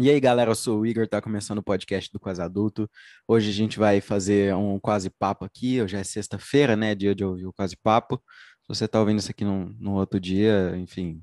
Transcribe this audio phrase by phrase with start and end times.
[0.00, 2.88] E aí, galera, eu sou o Igor, tá começando o podcast do Quase Adulto.
[3.26, 5.82] Hoje a gente vai fazer um quase papo aqui.
[5.82, 6.94] Hoje é sexta-feira, né?
[6.94, 8.22] Dia de ouvir o quase papo.
[8.62, 11.20] Se você tá ouvindo isso aqui num, num outro dia, enfim,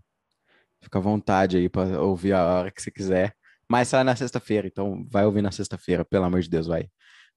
[0.82, 3.34] fica à vontade aí para ouvir a hora que você quiser.
[3.70, 6.90] Mas sai na sexta-feira, então vai ouvir na sexta-feira, pelo amor de Deus, vai.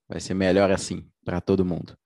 [0.08, 1.96] Vai ser melhor assim para todo mundo.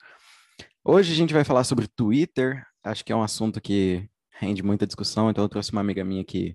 [0.84, 2.62] Hoje a gente vai falar sobre Twitter.
[2.84, 6.22] Acho que é um assunto que rende muita discussão, então eu trouxe uma amiga minha
[6.22, 6.54] que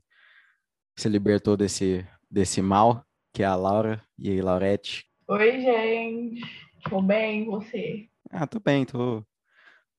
[0.95, 4.01] se libertou desse desse mal, que é a Laura.
[4.17, 5.05] E aí, Laurete?
[5.27, 6.41] Oi, gente.
[6.89, 8.07] Tô bem, você?
[8.29, 9.25] Ah, tô bem, tô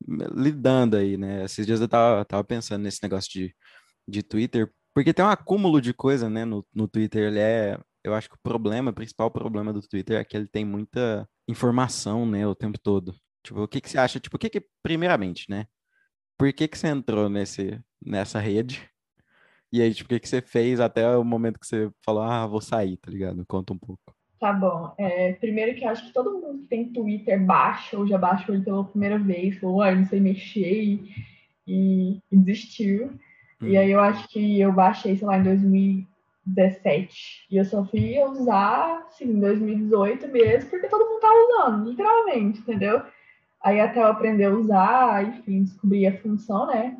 [0.06, 1.44] lidando aí, né?
[1.44, 3.54] Esses dias eu tava, tava pensando nesse negócio de,
[4.06, 7.28] de Twitter, porque tem um acúmulo de coisa, né, no, no Twitter.
[7.28, 7.78] Ele é.
[8.04, 11.28] Eu acho que o problema, o principal problema do Twitter é que ele tem muita
[11.48, 13.14] informação, né, o tempo todo.
[13.42, 14.20] Tipo, o que que você acha?
[14.20, 15.66] Tipo, o que que, primeiramente, né?
[16.38, 18.88] Por que que você entrou nesse, nessa rede?
[19.72, 22.46] E aí, tipo, o que, que você fez até o momento que você falou, ah,
[22.46, 23.44] vou sair, tá ligado?
[23.46, 24.14] Conta um pouco.
[24.40, 24.94] Tá bom.
[24.96, 28.54] É, primeiro que eu acho que todo mundo que tem Twitter baixa ou já baixou
[28.54, 31.12] ele pela primeira vez, falou, ah, não sei mexer e,
[31.66, 33.10] e, e desistiu.
[33.60, 33.68] Hum.
[33.68, 37.46] E aí eu acho que eu baixei, sei lá, em 2017.
[37.50, 42.60] E eu só fui usar, assim, em 2018 mesmo, porque todo mundo tá usando, literalmente,
[42.60, 43.02] entendeu?
[43.62, 46.96] Aí até eu aprender a usar, enfim, descobrir a função, né?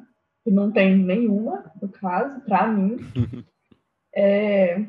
[0.49, 2.99] Que não tem nenhuma, no caso, para mim.
[4.17, 4.83] é,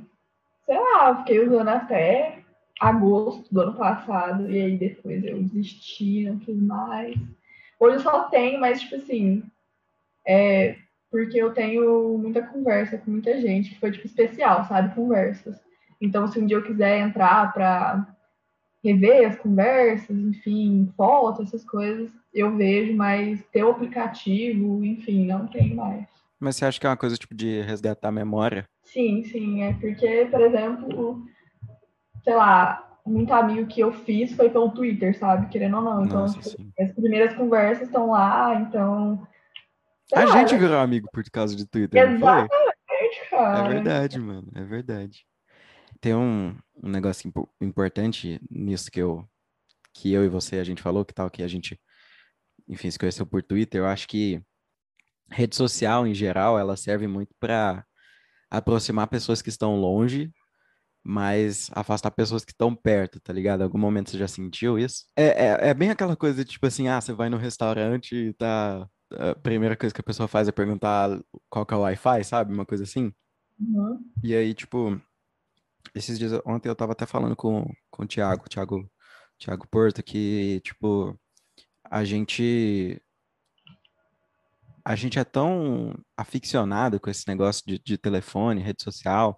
[0.65, 2.39] sei lá, fiquei usando até
[2.79, 7.15] agosto do ano passado, e aí depois eu desisti, não fiz mais.
[7.77, 9.43] Hoje eu só tenho, mas tipo assim,
[10.25, 10.77] é,
[11.11, 14.95] porque eu tenho muita conversa com muita gente, que foi tipo especial, sabe?
[14.95, 15.59] Conversas.
[15.99, 18.15] Então, se um dia eu quiser entrar para
[18.83, 25.47] rever as conversas, enfim, fotos, essas coisas, eu vejo, mas ter o aplicativo, enfim, não
[25.47, 26.05] tem mais.
[26.39, 28.65] Mas você acha que é uma coisa tipo de resgatar a memória?
[28.83, 31.23] Sim, sim, é porque, por exemplo,
[32.23, 35.49] sei lá, muito amigo que eu fiz foi pelo Twitter, sabe?
[35.49, 36.05] Querendo ou não.
[36.05, 39.27] Então, Nossa, as primeiras conversas estão lá, então.
[40.13, 42.01] A lá, gente virou amigo por causa de Twitter.
[42.01, 43.65] Exatamente, cara.
[43.67, 44.47] É verdade, mano.
[44.55, 45.25] É verdade.
[46.01, 49.27] Tem um, um negócio importante nisso que eu,
[49.93, 51.79] que eu e você a gente falou, que tal, que a gente,
[52.67, 53.81] enfim, se conheceu por Twitter.
[53.81, 54.41] Eu acho que
[55.31, 57.85] rede social, em geral, ela serve muito para
[58.49, 60.31] aproximar pessoas que estão longe,
[61.03, 63.61] mas afastar pessoas que estão perto, tá ligado?
[63.61, 65.05] Algum momento você já sentiu isso?
[65.15, 68.87] É, é, é bem aquela coisa, tipo assim, ah, você vai no restaurante e tá.
[69.11, 72.53] A primeira coisa que a pessoa faz é perguntar qual que é o Wi-Fi, sabe?
[72.53, 73.11] Uma coisa assim.
[73.59, 73.99] Uhum.
[74.23, 75.01] E aí, tipo,
[75.95, 78.89] esses dias, ontem eu tava até falando com, com o Thiago, Thiago,
[79.37, 81.19] Thiago Porto, que, tipo,
[81.83, 83.01] a gente
[84.85, 89.37] a gente é tão aficionado com esse negócio de, de telefone, rede social,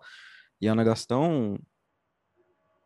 [0.62, 1.60] e é um negócio tão,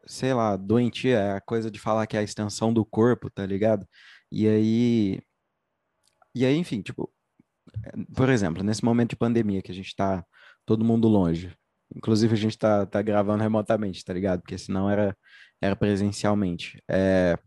[0.08, 3.46] sei lá, doentia, é a coisa de falar que é a extensão do corpo, tá
[3.46, 3.88] ligado?
[4.32, 5.22] E aí,
[6.34, 7.12] e aí, enfim, tipo,
[8.16, 10.26] por exemplo, nesse momento de pandemia que a gente tá
[10.66, 11.56] todo mundo longe,
[11.95, 14.41] Inclusive, a gente tá, tá gravando remotamente, tá ligado?
[14.41, 15.17] Porque senão era,
[15.61, 16.81] era presencialmente.
[16.89, 17.38] É...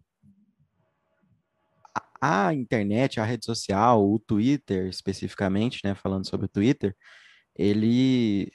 [2.21, 5.95] A, internet, a rede social, o Twitter especificamente, né?
[5.95, 6.97] Falando sobre o Twitter,
[7.57, 8.51] ele,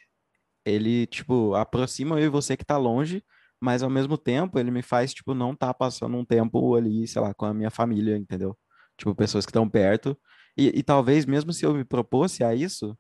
[0.65, 3.23] ele, tipo, aproxima eu e você que tá longe,
[3.61, 7.21] mas ao mesmo tempo ele me faz, tipo, não tá passando um tempo ali, sei
[7.21, 8.57] lá, com a minha família, entendeu?
[8.97, 10.17] Tipo, pessoas que estão perto.
[10.57, 12.97] E, e talvez, mesmo se eu me propôsse a isso,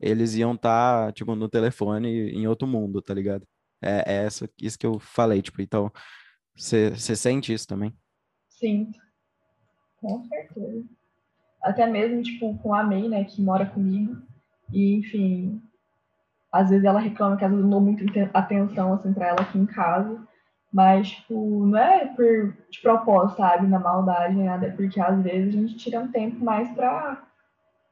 [0.00, 3.46] eles iam estar, tá, tipo, no telefone em outro mundo, tá ligado?
[3.82, 5.90] É, é essa, isso que eu falei, tipo, então,
[6.56, 7.94] você sente isso também?
[8.48, 8.98] Sinto,
[10.00, 10.84] com certeza.
[11.62, 14.16] Até mesmo, tipo, com a May, né, que mora comigo,
[14.72, 15.62] e, enfim,
[16.52, 19.40] às vezes ela reclama que às vezes eu não dou muita atenção, assim, pra ela
[19.40, 20.26] aqui em casa,
[20.72, 25.54] mas, tipo, não é por de propósito, sabe, na maldade, nada, é porque às vezes
[25.54, 27.26] a gente tira um tempo mais pra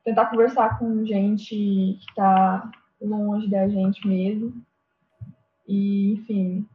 [0.05, 2.71] tentar conversar com gente que está
[3.01, 4.55] longe da gente mesmo.
[5.67, 6.67] E, enfim,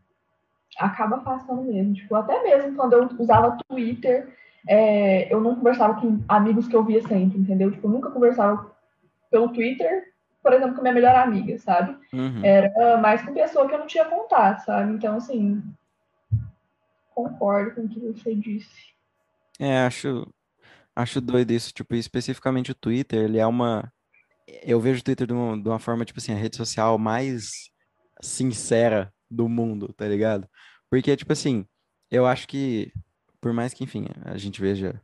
[0.77, 1.94] acaba passando mesmo.
[1.94, 4.33] Tipo, até mesmo quando eu usava Twitter,
[4.68, 7.71] é, eu não conversava com amigos que eu via sempre, entendeu?
[7.71, 8.71] Tipo, eu nunca conversava
[9.30, 11.97] pelo Twitter, por exemplo, com minha melhor amiga, sabe?
[12.13, 12.44] Uhum.
[12.44, 14.94] Era mais com pessoa que eu não tinha contato, sabe?
[14.94, 15.62] Então, assim,
[17.13, 18.94] concordo com o que você disse.
[19.59, 20.27] É, acho,
[20.97, 23.94] Acho doido isso, tipo, especificamente o Twitter, ele é uma.
[24.63, 27.69] Eu vejo o Twitter de uma, de uma forma, tipo assim, a rede social mais
[28.19, 30.49] sincera do mundo, tá ligado?
[30.89, 31.67] Porque, tipo assim,
[32.09, 32.91] eu acho que,
[33.39, 34.99] por mais que, enfim, a gente veja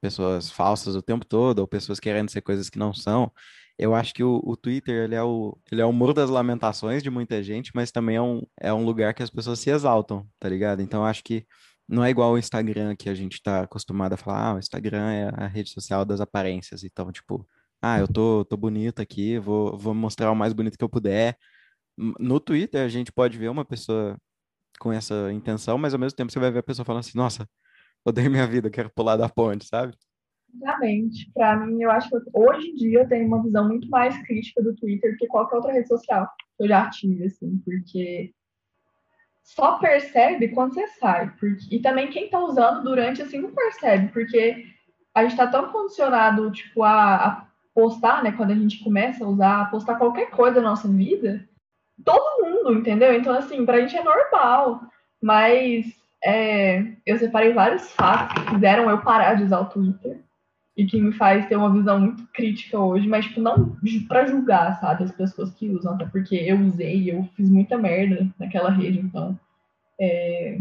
[0.00, 3.32] pessoas falsas o tempo todo, ou pessoas querendo ser coisas que não são,
[3.76, 7.02] eu acho que o, o Twitter ele é o, ele é o muro das lamentações
[7.02, 10.24] de muita gente, mas também é um, é um lugar que as pessoas se exaltam,
[10.38, 10.82] tá ligado?
[10.82, 11.44] Então acho que
[11.92, 15.10] não é igual o Instagram que a gente tá acostumado a falar, ah, o Instagram
[15.12, 16.82] é a rede social das aparências.
[16.84, 17.46] Então, tipo,
[17.82, 21.36] ah, eu tô, tô bonito aqui, vou, vou mostrar o mais bonito que eu puder.
[22.18, 24.16] No Twitter a gente pode ver uma pessoa
[24.80, 27.46] com essa intenção, mas ao mesmo tempo você vai ver a pessoa falando assim, nossa,
[28.04, 29.94] odeio minha vida, quero pular da ponte, sabe?
[30.54, 31.30] Exatamente.
[31.34, 34.62] Para mim, eu acho que hoje em dia eu tenho uma visão muito mais crítica
[34.62, 38.32] do Twitter do que qualquer outra rede social que eu já tive, assim, porque
[39.42, 41.30] só percebe quando você sai.
[41.38, 41.66] Porque...
[41.70, 44.66] E também quem tá usando durante, assim, não percebe, porque
[45.14, 49.28] a gente tá tão condicionado, tipo, a, a postar, né, quando a gente começa a
[49.28, 51.46] usar, a postar qualquer coisa na nossa vida,
[52.04, 53.12] todo mundo, entendeu?
[53.12, 54.80] Então, assim, pra gente é normal.
[55.22, 55.86] Mas
[56.24, 60.20] é, eu separei vários fatos que fizeram eu parar de usar o Twitter
[60.76, 63.76] e que me faz ter uma visão muito crítica hoje, mas tipo, não
[64.08, 68.26] para julgar, sabe, as pessoas que usam, até porque eu usei, eu fiz muita merda
[68.38, 69.38] naquela rede, então
[70.00, 70.58] é...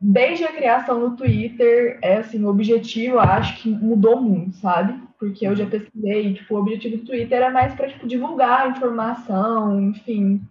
[0.00, 5.00] desde a criação do Twitter, é assim, o objetivo, acho que mudou muito, sabe?
[5.18, 9.80] Porque eu já pesquisei, tipo, o objetivo do Twitter era mais para tipo divulgar informação,
[9.80, 10.42] enfim,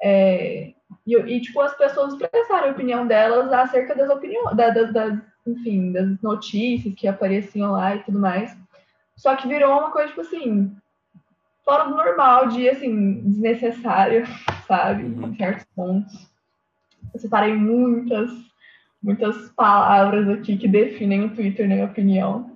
[0.00, 0.72] é...
[1.04, 5.31] e, e, tipo as pessoas expressarem a opinião delas acerca das opiniões, da, das, das
[5.46, 8.56] enfim, das notícias que apareciam lá e tudo mais.
[9.16, 10.74] Só que virou uma coisa, tipo assim,
[11.64, 14.24] fora do normal, de, assim, desnecessária,
[14.66, 15.04] sabe?
[15.04, 15.36] Em uhum.
[15.36, 16.32] certos pontos.
[17.12, 18.30] Eu separei muitas,
[19.02, 22.50] muitas palavras aqui que definem o Twitter, na minha opinião.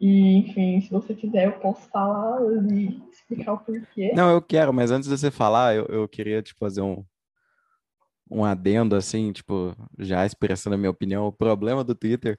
[0.00, 4.12] E, enfim, se você quiser, eu posso falar e explicar o porquê.
[4.14, 7.04] Não, eu quero, mas antes de você falar, eu, eu queria te fazer um,
[8.30, 12.38] um adendo, assim, tipo, já expressando a minha opinião, o problema do Twitter,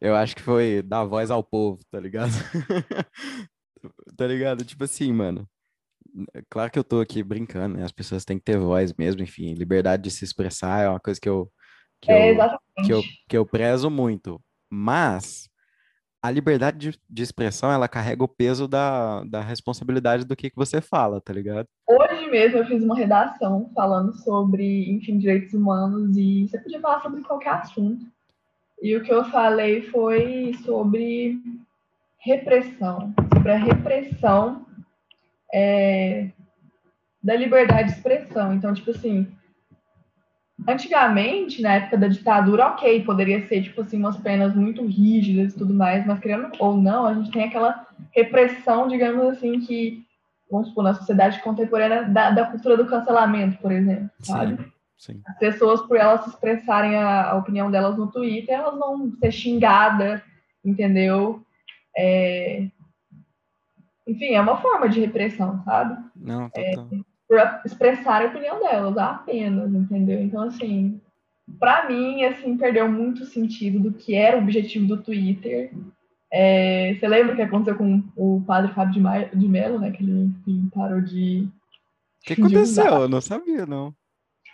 [0.00, 2.30] eu acho que foi dar voz ao povo, tá ligado?
[4.16, 4.64] tá ligado?
[4.64, 5.48] Tipo assim, mano.
[6.48, 7.84] Claro que eu tô aqui brincando, né?
[7.84, 11.20] As pessoas têm que ter voz mesmo, enfim, liberdade de se expressar é uma coisa
[11.20, 11.50] que eu
[12.00, 12.36] que, é, eu,
[12.84, 14.40] que eu, que eu prezo muito.
[14.70, 15.48] Mas
[16.22, 20.56] a liberdade de, de, expressão, ela carrega o peso da, da responsabilidade do que, que
[20.56, 21.66] você fala, tá ligado?
[21.88, 27.00] Hoje mesmo eu fiz uma redação falando sobre, enfim, direitos humanos e você podia falar
[27.02, 28.04] sobre qualquer assunto.
[28.82, 31.38] E o que eu falei foi sobre
[32.18, 34.66] repressão, sobre a repressão
[35.52, 36.30] é,
[37.22, 38.54] da liberdade de expressão.
[38.54, 39.26] Então, tipo assim,
[40.68, 45.56] Antigamente, na época da ditadura, ok, poderia ser, tipo assim, umas penas muito rígidas e
[45.56, 50.04] tudo mais, mas querendo ou não, a gente tem aquela repressão, digamos assim, que,
[50.50, 54.58] vamos supor, na sociedade contemporânea da, da cultura do cancelamento, por exemplo, sabe?
[54.98, 55.22] Sim, sim.
[55.26, 60.20] As pessoas, por elas expressarem a, a, opinião delas no Twitter, elas vão ser xingadas,
[60.62, 61.42] entendeu?
[61.96, 62.68] É...
[64.06, 65.96] Enfim, é uma forma de repressão, sabe?
[66.14, 66.88] Não, total.
[66.92, 70.20] É por expressar a opinião delas, apenas, entendeu?
[70.20, 70.98] Então, assim,
[71.60, 75.70] para mim, assim, perdeu muito sentido do que era o objetivo do Twitter.
[76.32, 79.90] É, você lembra o que aconteceu com o padre Fábio de, Maio, de Mello, né?
[79.90, 81.46] Que ele enfim, parou de.
[82.22, 82.84] O que aconteceu?
[82.84, 83.94] Eu não sabia, não.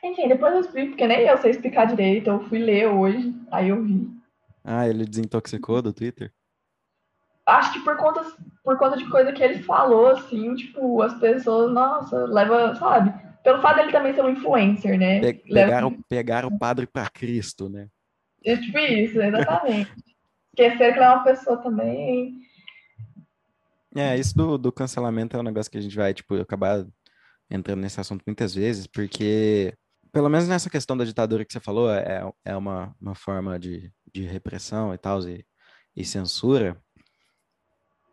[0.03, 2.29] Enfim, depois eu explico, porque nem eu sei explicar direito.
[2.29, 4.09] Eu fui ler hoje, aí eu vi.
[4.63, 6.33] Ah, ele desintoxicou do Twitter?
[7.47, 8.25] Acho que por conta,
[8.63, 13.13] por conta de coisa que ele falou, assim, tipo, as pessoas, nossa, leva, sabe?
[13.43, 15.21] Pelo fato dele também ser um influencer, né?
[15.21, 16.03] Pe pegaram, leva...
[16.09, 17.89] pegaram o padre para Cristo, né?
[18.45, 19.93] É tipo isso, exatamente.
[20.49, 22.41] Esquecer que ele é uma pessoa também.
[23.97, 26.85] É, isso do, do cancelamento é um negócio que a gente vai, tipo, acabar
[27.51, 29.75] entrando nesse assunto muitas vezes, porque,
[30.11, 33.93] pelo menos nessa questão da ditadura que você falou, é, é uma, uma forma de,
[34.13, 35.45] de repressão e tal, e,
[35.95, 36.81] e censura,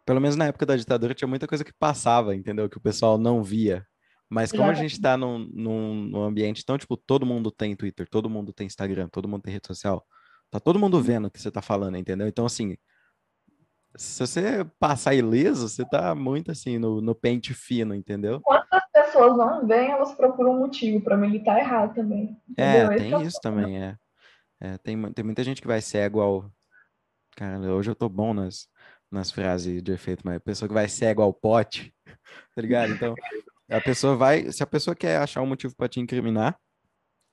[0.06, 2.70] pelo menos na época da ditadura, tinha muita coisa que passava, entendeu?
[2.70, 3.86] Que o pessoal não via.
[4.30, 8.08] Mas como a gente tá num, num, num, ambiente tão, tipo, todo mundo tem Twitter,
[8.10, 10.06] todo mundo tem Instagram, todo mundo tem rede social,
[10.50, 11.04] tá todo mundo uhum.
[11.04, 12.26] vendo o que você tá falando, entendeu?
[12.28, 12.78] Então, assim,
[13.94, 18.40] se você passar ileso, você tá muito, assim, no, no pente fino, entendeu?
[18.40, 22.38] Quantas pessoas não veem, elas procuram um motivo para militar errado também.
[22.58, 22.92] É, entendeu?
[22.92, 23.98] É, tem isso também, é.
[24.62, 24.78] é.
[24.78, 26.50] tem, tem muita gente que vai cego ao...
[27.36, 28.71] Cara, hoje eu tô bom nas
[29.12, 31.94] nas frases de efeito, mas a pessoa que vai cego ao pote,
[32.56, 32.94] tá ligado?
[32.94, 33.14] Então,
[33.70, 36.58] a pessoa vai, se a pessoa quer achar um motivo para te incriminar,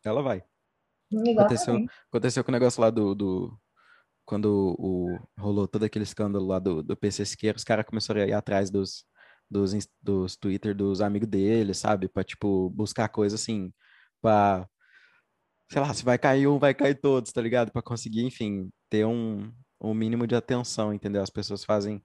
[0.05, 0.43] ela vai.
[1.39, 3.59] Aconteceu, aconteceu com o negócio lá do, do
[4.25, 8.27] quando o, rolou todo aquele escândalo lá do, do PC Siqueira, os caras começaram a
[8.27, 9.07] ir atrás dos,
[9.51, 12.09] dos, dos Twitter dos amigos dele, sabe?
[12.09, 13.73] Pra, tipo, buscar coisa assim,
[14.21, 14.69] pra,
[15.71, 17.73] sei lá, se vai cair um, vai cair todos, tá ligado?
[17.73, 21.23] Pra conseguir, enfim, ter um, o mínimo de atenção, entendeu?
[21.23, 22.03] As pessoas fazem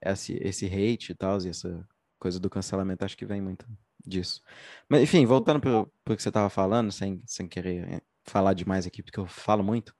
[0.00, 1.86] esse, esse hate e tal, e essa
[2.18, 3.66] coisa do cancelamento, acho que vem muito
[4.04, 4.42] disso.
[4.88, 8.86] Mas, enfim, voltando para o que você estava falando, sem, sem querer eh, falar demais
[8.86, 9.94] aqui, porque eu falo muito,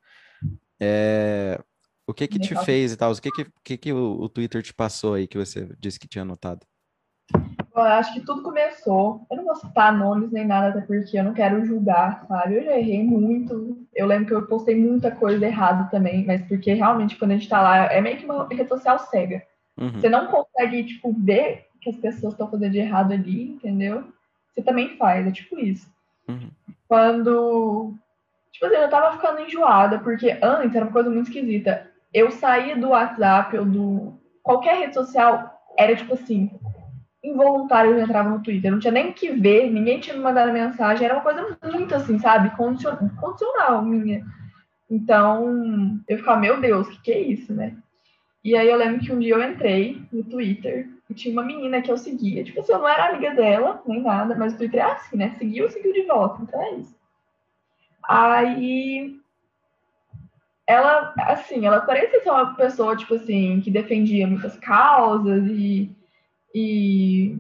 [0.80, 1.61] é,
[2.06, 3.12] o que que te fez e tal?
[3.12, 6.06] O que que, que, que o, o, Twitter te passou aí que você disse que
[6.06, 6.64] tinha notado?
[7.75, 9.26] Eu acho que tudo começou.
[9.30, 12.56] Eu não vou citar nomes nem nada, até porque eu não quero julgar, sabe?
[12.56, 13.87] Eu já errei muito.
[13.95, 17.49] Eu lembro que eu postei muita coisa errada também, mas porque realmente quando a gente
[17.49, 19.42] tá lá, é meio que uma rede social cega.
[19.76, 19.92] Uhum.
[19.92, 24.04] Você não consegue, tipo, ver que as pessoas estão fazendo de errado ali, entendeu?
[24.54, 25.87] Você também faz, é tipo isso.
[26.28, 26.50] Uhum.
[26.88, 27.95] Quando.
[28.52, 32.75] Tipo assim, eu tava ficando enjoada, porque antes era uma coisa muito esquisita eu saía
[32.75, 36.50] do WhatsApp ou do qualquer rede social, era tipo assim,
[37.28, 41.04] involuntário eu entrava no Twitter, não tinha nem que ver, ninguém tinha me mandado mensagem,
[41.04, 44.25] era uma coisa muito assim, sabe, condicional minha.
[44.90, 47.76] Então, eu ficava, meu Deus, o que, que é isso, né?
[48.45, 51.83] E aí eu lembro que um dia eu entrei no Twitter e tinha uma menina
[51.83, 52.45] que eu seguia.
[52.45, 55.35] Tipo assim, eu não era amiga dela, nem nada, mas o Twitter é assim, né?
[55.37, 56.95] Seguiu, seguiu de volta, então é isso.
[58.09, 59.18] Aí
[60.66, 65.96] ela, assim, ela parecia ser uma pessoa, tipo assim, que defendia muitas causas e,
[66.59, 67.39] e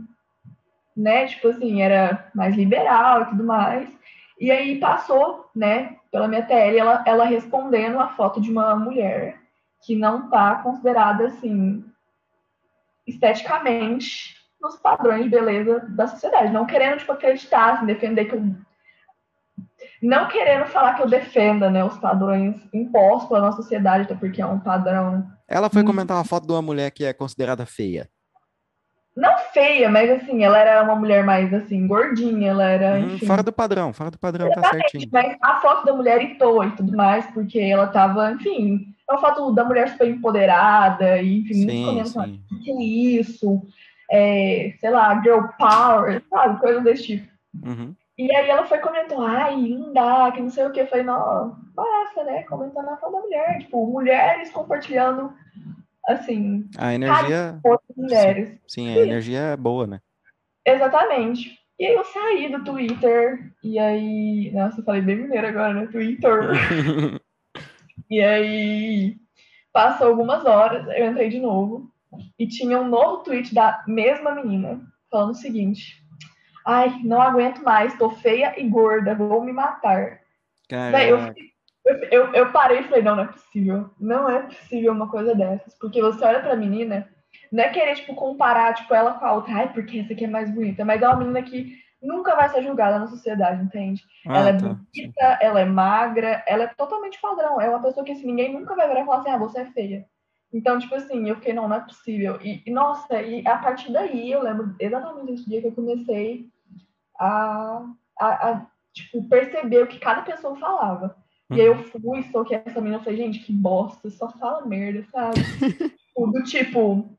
[0.94, 3.88] né, tipo assim, era mais liberal e tudo mais.
[4.38, 9.40] E aí passou, né, pela minha TL, ela, ela respondendo a foto de uma mulher
[9.86, 11.82] que não tá considerada, assim,
[13.06, 16.52] esteticamente nos padrões de beleza da sociedade.
[16.52, 18.42] Não querendo, tipo, acreditar, assim, defender que eu
[20.02, 24.42] não querendo falar que eu defenda né, os padrões impostos pela nossa sociedade, até porque
[24.42, 25.26] é um padrão.
[25.48, 28.10] Ela foi comentar uma foto de uma mulher que é considerada feia.
[29.16, 32.98] Não feia, mas assim, ela era uma mulher mais assim, gordinha, ela era.
[32.98, 35.08] Hum, fora do padrão, fora do padrão, tá certinho.
[35.10, 39.20] Mas a foto da mulher irritou e tudo mais, porque ela tava, enfim, é uma
[39.20, 42.40] foto da mulher super empoderada, e enfim, sim, comentários.
[42.52, 42.82] O que é
[43.20, 43.62] isso?
[44.10, 46.60] É, sei lá, girl power, sabe?
[46.60, 47.28] Coisas desse tipo.
[47.64, 47.94] Uhum.
[48.18, 50.80] E aí ela foi comentando, ai, linda, que não sei o que.
[50.80, 52.42] Eu falei, não, massa, né?
[52.44, 53.58] Comentando a foto da mulher.
[53.58, 55.32] Tipo, mulheres compartilhando,
[56.06, 56.68] assim.
[56.78, 57.60] A energia.
[57.96, 58.48] Mulheres.
[58.48, 60.00] Sim, sim, a energia é boa, né?
[60.64, 61.58] Exatamente.
[61.78, 64.50] E aí eu saí do Twitter, e aí.
[64.52, 65.86] Nossa, eu falei bem mineiro agora, né?
[65.86, 66.50] Twitter.
[68.10, 69.16] e aí.
[69.72, 71.90] Passou algumas horas, eu entrei de novo.
[72.38, 76.06] E tinha um novo tweet da mesma menina, falando o seguinte
[76.66, 80.20] Ai, não aguento mais, tô feia e gorda, vou me matar.
[80.68, 81.32] Daí eu,
[82.10, 83.90] eu, eu, parei e falei, não, não é possível.
[84.00, 85.74] Não é possível uma coisa dessas.
[85.78, 87.08] Porque você olha pra menina,
[87.52, 89.54] não é querer, tipo, comparar, tipo, ela com a outra.
[89.54, 90.84] Ai, porque essa aqui é mais bonita.
[90.84, 94.02] Mas é uma menina que nunca vai ser julgada na sociedade, entende?
[94.26, 94.68] Ah, ela é tá.
[94.68, 97.60] bonita, ela é magra, ela é totalmente padrão.
[97.60, 99.66] É uma pessoa que, assim, ninguém nunca vai virar e falar assim, ah, você é
[99.66, 100.06] feia.
[100.52, 102.38] Então, tipo assim, eu fiquei, não, não é possível.
[102.42, 106.48] E, e nossa, e a partir daí, eu lembro exatamente desse dia que eu comecei
[107.18, 107.84] a,
[108.18, 111.16] a, a tipo, perceber o que cada pessoa falava.
[111.50, 111.56] Uhum.
[111.56, 114.66] E aí eu fui, só que essa menina, eu falei, gente, que bosta, só fala
[114.66, 115.40] merda, sabe?
[116.16, 117.16] Do tipo,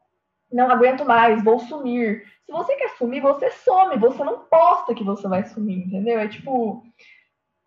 [0.51, 2.25] não aguento mais, vou sumir.
[2.45, 6.19] Se você quer sumir, você some, você não posta que você vai sumir, entendeu?
[6.19, 6.83] É tipo,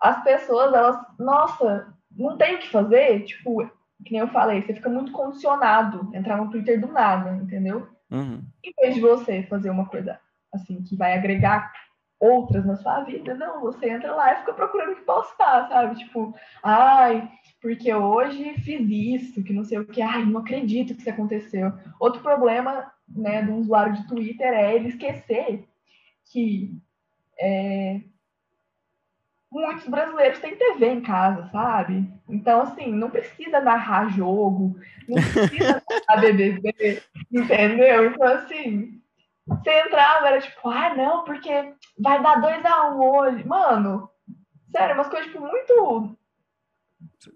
[0.01, 3.65] as pessoas, elas, nossa, não tem o que fazer, tipo,
[4.05, 7.89] que nem eu falei, você fica muito condicionado, entrar no Twitter do nada, entendeu?
[8.11, 8.43] Uhum.
[8.65, 10.19] Em vez de você fazer uma coisa
[10.53, 11.73] assim, que vai agregar
[12.21, 13.35] outras na sua vida.
[13.35, 15.99] Não, você entra lá e fica procurando o que postar, sabe?
[15.99, 17.29] Tipo, ai,
[17.61, 21.73] porque hoje fiz isso, que não sei o que, ai, não acredito que isso aconteceu.
[21.99, 25.67] Outro problema, né, do usuário de Twitter é ele esquecer
[26.31, 26.79] que
[27.41, 28.01] é,
[29.51, 32.09] muitos brasileiros têm TV em casa, sabe?
[32.29, 38.07] Então, assim, não precisa narrar jogo, não precisa narrar BBB, entendeu?
[38.07, 39.00] Então, assim,
[39.51, 43.45] você entrava, era tipo, ah, não, porque vai dar 2 a 1 um hoje.
[43.47, 44.09] Mano,
[44.71, 46.17] sério, umas coisas, tipo, muito.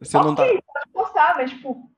[0.01, 0.45] Você não tá.
[0.45, 1.91] Pode postar, mas, tipo,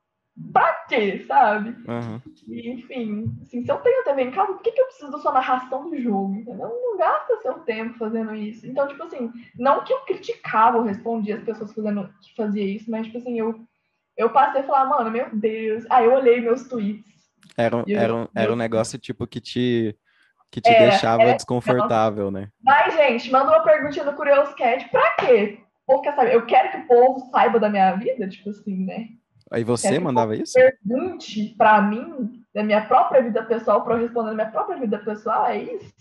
[0.52, 1.70] pra quê, sabe?
[1.86, 2.22] Uhum.
[2.48, 5.18] E, enfim, assim, se eu tenho TV em casa, por que, que eu preciso da
[5.18, 6.34] sua narração do jogo?
[6.34, 6.68] Entendeu?
[6.68, 8.66] Não gasta seu tempo fazendo isso.
[8.66, 12.90] Então, tipo assim, não que eu criticava ou respondia as pessoas fazendo, que fazia isso,
[12.90, 13.60] mas, tipo assim, eu,
[14.16, 15.84] eu passei a falar, mano, meu Deus.
[15.90, 17.04] Aí eu olhei meus tweets.
[17.54, 19.96] Era, era, era um negócio, tipo, que te
[20.50, 22.48] que te é, deixava é, desconfortável, né?
[22.62, 25.58] Mas, gente, manda uma perguntinha no Curious Cat, pra quê?
[25.86, 29.08] Porque, eu quero que o povo saiba da minha vida, tipo assim, né?
[29.50, 30.54] Aí você mandava isso?
[30.54, 34.98] Pergunte pra mim, da minha própria vida pessoal, pra eu responder da minha própria vida
[34.98, 35.94] pessoal, é isso?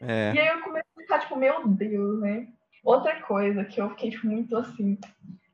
[0.00, 0.32] É.
[0.34, 2.46] E aí eu comecei a ficar, tipo, meu Deus, né?
[2.82, 4.98] Outra coisa que eu fiquei, tipo, muito assim,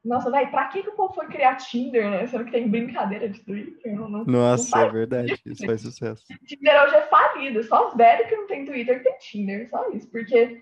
[0.05, 2.27] Nossa, velho, pra que, que o povo foi criar Tinder, né?
[2.27, 3.95] Sendo que tem brincadeira de Twitter?
[3.95, 5.41] Não, não, Nossa, não é verdade.
[5.47, 6.25] Isso faz sucesso.
[6.45, 7.63] Tinder hoje é falido.
[7.63, 9.71] Só os velhos que não tem Twitter que tem Tinder.
[9.71, 10.11] Só isso.
[10.11, 10.61] Porque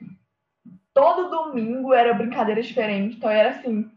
[0.92, 3.16] todo domingo era brincadeira diferente.
[3.16, 3.90] Então era assim,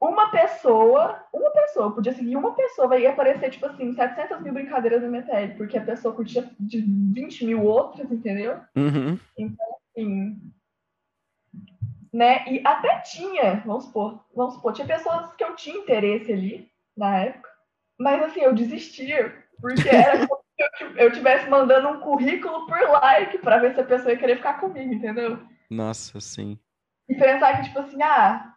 [0.00, 5.02] uma pessoa, uma pessoa, podia seguir uma pessoa, vai aparecer, tipo assim, 700 mil brincadeiras
[5.02, 8.60] no MTL, porque a pessoa curtia de 20 mil outras, entendeu?
[8.76, 9.18] Uhum.
[9.36, 10.47] Então, assim,
[12.12, 12.44] né?
[12.48, 17.18] E até tinha, vamos supor, vamos supor, tinha pessoas que eu tinha interesse ali na
[17.18, 17.48] época,
[17.98, 23.38] mas assim, eu desistia, porque era como se eu estivesse mandando um currículo por like
[23.38, 25.38] para ver se a pessoa ia querer ficar comigo, entendeu?
[25.70, 26.58] Nossa, sim.
[27.08, 28.54] E pensar que, tipo assim, ah,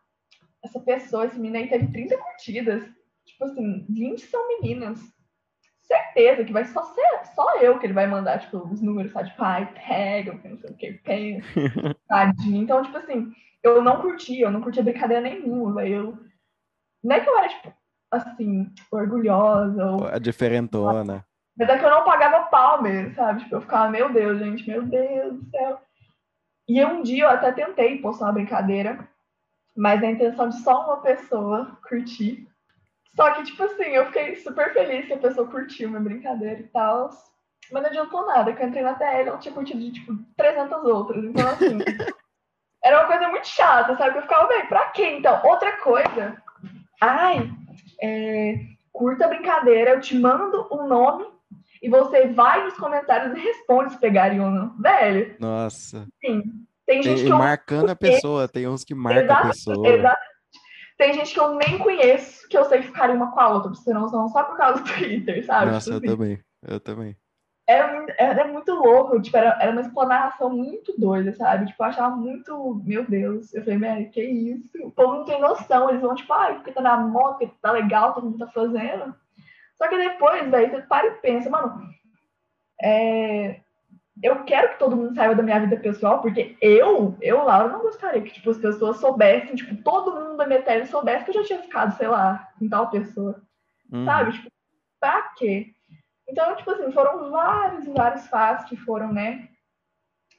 [0.64, 2.84] essa pessoa, esse menino aí teve 30 curtidas.
[3.26, 5.00] Tipo assim, 20 são meninas.
[5.92, 9.30] Certeza que vai só ser só eu que ele vai mandar, tipo, os números, sabe?
[9.30, 11.44] Tipo, ai, pega, não sei o que, pega.
[12.08, 12.64] Tadinho.
[12.64, 13.32] Então, tipo assim,
[13.64, 15.86] eu não curtia, eu não curtia brincadeira nenhuma.
[15.86, 16.18] Eu...
[17.04, 17.74] Não é que eu era, tipo,
[18.12, 19.86] assim, orgulhosa.
[19.86, 20.08] Ou...
[20.08, 21.26] A diferentona.
[21.58, 23.42] Mas é que eu não pagava pau mesmo, sabe?
[23.44, 25.82] Tipo, eu ficava, meu Deus, gente, meu Deus do céu.
[26.68, 29.08] E um dia eu até tentei postar uma brincadeira
[29.76, 32.48] mas na intenção de só uma pessoa curtir.
[33.16, 36.68] Só que, tipo assim, eu fiquei super feliz que a pessoa curtiu minha brincadeira e
[36.68, 37.10] tal.
[37.72, 40.84] Mas não adiantou nada, que eu entrei na TL, ela tinha curtido de, tipo, 300
[40.86, 41.24] outras.
[41.24, 41.78] Então, assim,
[42.84, 44.18] era uma coisa muito chata, sabe?
[44.18, 45.42] Eu ficava, bem, pra quê, então?
[45.46, 46.42] Outra coisa,
[47.02, 47.50] ai,
[48.02, 48.56] é,
[48.92, 51.26] curta a brincadeira, eu te mando um nome
[51.82, 54.76] e você vai nos comentários e responde se pegarem ou não.
[54.78, 55.36] Velho.
[55.40, 56.08] Nossa.
[56.24, 56.44] Sim.
[56.86, 59.88] Tem gente e, que eu marcando a pessoa, tem uns que marcam a pessoa.
[59.88, 60.31] Exatamente.
[61.02, 63.70] Tem gente que eu nem conheço, que eu sei que ficaria uma com a outra,
[63.70, 65.72] você não são só por causa do Twitter, sabe?
[65.72, 66.08] Nossa, tipo eu assim.
[66.08, 66.44] também.
[66.62, 67.18] Eu também.
[67.68, 71.66] Era, era muito louco, tipo, era, era uma explanação muito doida, sabe?
[71.66, 73.52] Tipo, eu achava muito, meu Deus.
[73.52, 74.70] Eu falei, Mary, que isso?
[74.84, 77.72] O povo não tem noção, eles vão, tipo, ai, porque tá na moda, porque tá
[77.72, 79.16] legal, todo mundo tá fazendo.
[79.80, 81.82] Só que depois, daí você para e pensa, mano,
[82.80, 83.60] é,
[84.24, 87.82] eu quero que todo mundo saiba da minha vida pessoal, porque eu, eu, Laura, não
[87.82, 91.36] gostaria que, tipo, as pessoas soubessem, tipo, todo mundo da minha tele soubesse que eu
[91.36, 93.42] já tinha ficado, sei lá, com tal pessoa.
[93.92, 94.06] Uhum.
[94.06, 94.34] Sabe?
[94.34, 94.50] Tipo,
[95.00, 95.74] pra quê?
[96.30, 99.50] Então, tipo assim, foram vários e vários fatos que foram, né,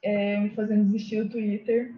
[0.03, 1.95] é, me fazendo desistir do Twitter.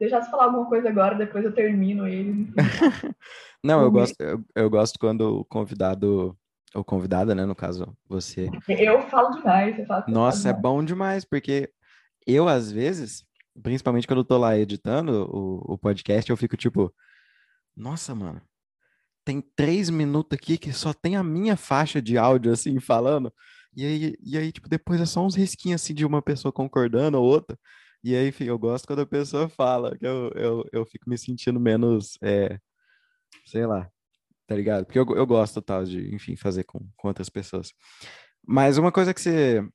[0.00, 2.48] Deixar você falar alguma coisa agora, depois eu termino ele.
[3.62, 6.36] não, eu gosto, eu, eu gosto quando o convidado
[6.76, 7.44] ou convidada, né?
[7.44, 8.48] No caso, você.
[8.68, 9.78] Eu falo demais.
[9.78, 11.72] Eu falo Nossa, é bom demais, porque
[12.26, 13.24] eu, às vezes,
[13.62, 16.94] principalmente quando eu tô lá editando o, o podcast, eu fico tipo,
[17.74, 18.40] nossa, mano,
[19.24, 23.32] tem três minutos aqui que só tem a minha faixa de áudio, assim, falando.
[23.74, 27.18] E aí, e aí, tipo, depois é só uns risquinhos, assim, de uma pessoa concordando
[27.18, 27.58] ou outra.
[28.04, 31.18] E aí, enfim, eu gosto quando a pessoa fala, que eu, eu, eu fico me
[31.18, 32.58] sentindo menos, é,
[33.46, 33.90] sei lá,
[34.46, 34.84] tá ligado?
[34.84, 37.72] Porque eu, eu gosto tal de, enfim, fazer com, com outras pessoas.
[38.46, 39.66] Mas uma coisa que você.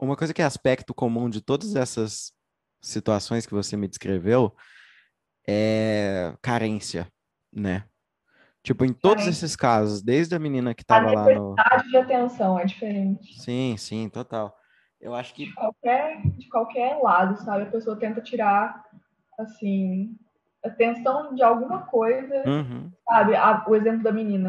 [0.00, 2.32] Uma coisa que é aspecto comum de todas essas
[2.80, 4.54] situações que você me descreveu
[5.46, 7.06] é carência,
[7.52, 7.84] né?
[8.62, 9.44] Tipo, em todos carência.
[9.44, 11.54] esses casos, desde a menina que tava lá no.
[11.58, 13.38] A de atenção é diferente.
[13.40, 14.56] Sim, sim, total.
[14.98, 15.44] Eu acho que.
[15.44, 17.64] De qualquer, de qualquer lado, sabe?
[17.64, 18.82] A pessoa tenta tirar,
[19.38, 20.16] assim,
[20.66, 22.90] atenção de alguma coisa, uhum.
[23.08, 23.34] sabe?
[23.34, 24.48] A, o exemplo da menina.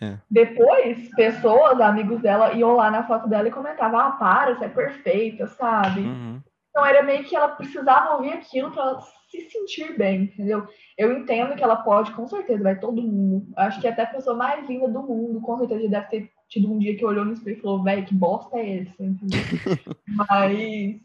[0.00, 0.18] É.
[0.30, 4.68] Depois, pessoas, amigos dela, iam lá na foto dela e comentavam: ah, para, você é
[4.68, 6.00] perfeita, sabe?
[6.00, 6.40] Uhum.
[6.70, 10.66] Então era meio que ela precisava ouvir aquilo para se sentir bem, entendeu?
[10.96, 13.46] Eu entendo que ela pode, com certeza, vai todo mundo.
[13.56, 16.78] Acho que até a pessoa mais linda do mundo, com certeza, deve ter tido um
[16.78, 19.02] dia que olhou no espelho e falou: velho, que bosta é essa?
[19.02, 19.40] Entendeu?
[20.06, 21.00] Mas,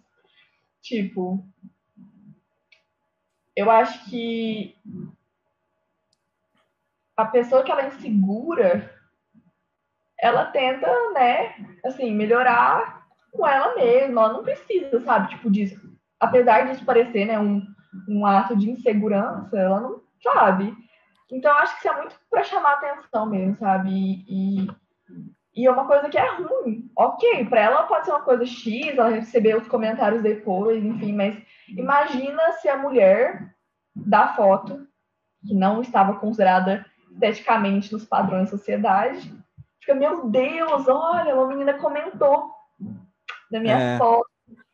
[0.81, 1.45] tipo,
[3.55, 4.75] eu acho que
[7.15, 8.91] a pessoa que ela é insegura,
[10.19, 14.21] ela tenta, né, assim, melhorar com ela mesma.
[14.21, 15.79] Ela não precisa, sabe, tipo, disso.
[16.19, 17.61] Apesar disso parecer, né, um,
[18.07, 20.75] um ato de insegurança, ela não sabe.
[21.31, 23.89] Então, acho que isso é muito para chamar atenção mesmo, sabe?
[23.91, 24.67] E, e
[25.55, 26.89] é uma coisa que é ruim.
[26.95, 31.37] Ok, para ela pode ser uma coisa X, ela receber os comentários depois, enfim, mas
[31.69, 33.53] imagina se a mulher
[33.95, 34.87] da foto,
[35.45, 39.31] que não estava considerada esteticamente nos padrões da sociedade,
[39.79, 42.51] fica, meu Deus, olha, uma menina comentou
[43.51, 43.97] na minha é.
[43.97, 44.27] foto,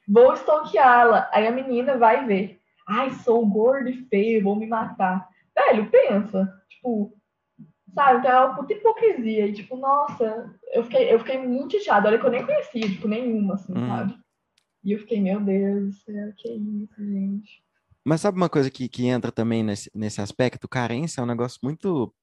[0.08, 1.30] vou stalkeá-la.
[1.34, 5.28] Aí a menina vai ver, ai, sou gordo e feio, vou me matar.
[5.54, 7.14] Velho, pensa, tipo,
[8.00, 8.20] Sabe?
[8.20, 9.48] Então é uma puta hipocrisia.
[9.48, 12.08] E, tipo, nossa, eu fiquei, eu fiquei muito chateada.
[12.08, 13.88] Olha que eu nem conhecia, tipo, nenhuma, assim, hum.
[13.88, 14.18] sabe?
[14.86, 17.62] E eu fiquei, meu Deus do céu, que isso, gente.
[18.06, 20.70] Mas sabe uma coisa que, que entra também nesse, nesse aspecto?
[20.70, 22.14] Carência é um negócio muito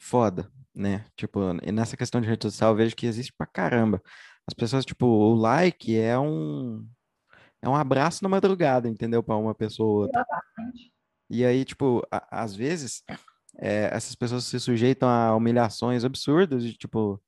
[0.00, 1.04] foda, né?
[1.14, 4.02] Tipo, nessa questão de rede social, eu vejo que existe pra caramba.
[4.46, 6.88] As pessoas, tipo, o like é um
[7.60, 9.22] é um abraço na madrugada, entendeu?
[9.22, 10.22] Para uma pessoa ou outra.
[10.22, 10.92] Exatamente.
[11.28, 13.02] E aí, tipo, a, às vezes,
[13.60, 17.20] é, essas pessoas se sujeitam a humilhações absurdas, de, tipo,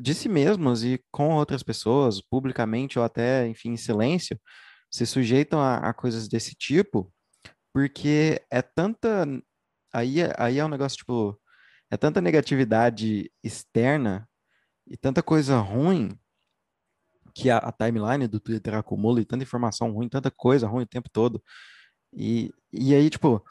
[0.00, 4.40] de si mesmos e com outras pessoas, publicamente ou até, enfim, em silêncio,
[4.90, 7.12] se sujeitam a, a coisas desse tipo,
[7.72, 9.26] porque é tanta.
[9.92, 11.38] Aí, aí é um negócio, tipo,
[11.90, 14.28] é tanta negatividade externa
[14.86, 16.18] e tanta coisa ruim
[17.34, 20.86] que a, a, timeline do Twitter acumula e tanta informação ruim, tanta coisa ruim o
[20.86, 21.42] tempo todo.
[22.12, 23.44] E, e aí, tipo,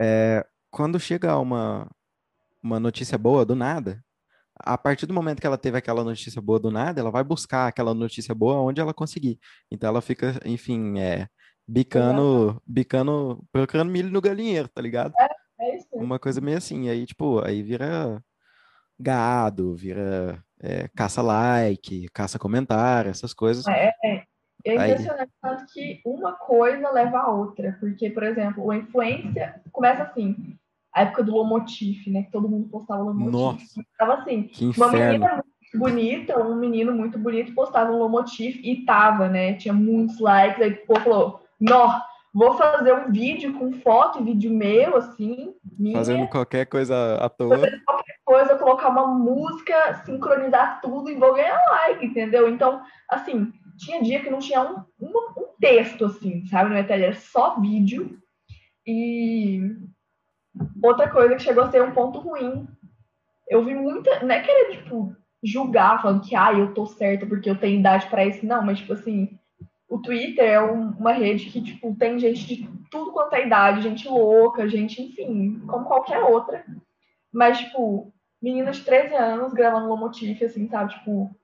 [0.00, 1.88] é, quando chega uma,
[2.62, 4.02] uma notícia boa do nada,
[4.58, 7.68] a partir do momento que ela teve aquela notícia boa do nada, ela vai buscar
[7.68, 9.38] aquela notícia boa onde ela conseguir.
[9.70, 11.28] Então ela fica, enfim, é,
[11.68, 15.12] bicando, bicando, procurando milho no galinheiro, tá ligado?
[15.18, 15.28] É,
[15.60, 15.88] é isso.
[15.92, 16.88] Uma coisa meio assim.
[16.88, 18.22] Aí, tipo, aí vira
[18.98, 23.66] gado, vira é, caça like, caça comentário, essas coisas.
[23.68, 24.24] É, é.
[24.64, 27.76] É impressionante tanto que uma coisa leva a outra.
[27.80, 30.56] Porque, por exemplo, a influência começa assim,
[30.94, 32.22] a época do Lomotif, né?
[32.24, 33.32] Que todo mundo postava Lomotif.
[33.32, 38.60] Nossa, tava assim, que uma menina muito bonita, um menino muito bonito postava um Lomotif
[38.62, 39.54] e tava, né?
[39.54, 42.00] Tinha muitos likes, aí o povo falou, nó,
[42.34, 47.28] vou fazer um vídeo com foto e vídeo meu, assim, minha, Fazendo qualquer coisa à
[47.28, 47.58] toa.
[47.58, 52.48] fazendo qualquer coisa, colocar uma música, sincronizar tudo e vou ganhar like, entendeu?
[52.48, 57.06] Então, assim, tinha dia que não tinha um, um, um texto, assim, sabe, no Ethereum,
[57.06, 58.18] era só vídeo.
[58.86, 59.60] E
[60.82, 62.66] outra coisa que chegou a ser um ponto ruim.
[63.48, 64.22] Eu vi muita.
[64.24, 68.06] Não é querer, tipo, julgar, falando que, ah, eu tô certa porque eu tenho idade
[68.08, 68.44] para isso.
[68.46, 69.38] Não, mas, tipo assim,
[69.88, 73.82] o Twitter é um, uma rede que, tipo, tem gente de tudo quanto é idade,
[73.82, 76.64] gente louca, gente, enfim, como qualquer outra.
[77.32, 80.94] Mas, tipo, meninas de 13 anos gravando Lomotif, assim, sabe?
[80.94, 81.34] Tipo,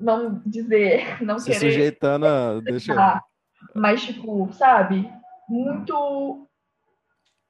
[0.00, 1.72] não dizer, não Se querer.
[1.72, 2.60] sujeitando a.
[2.60, 2.98] Deixa eu...
[2.98, 3.22] Ah,
[3.74, 5.10] mas, tipo, sabe?
[5.48, 6.45] Muito.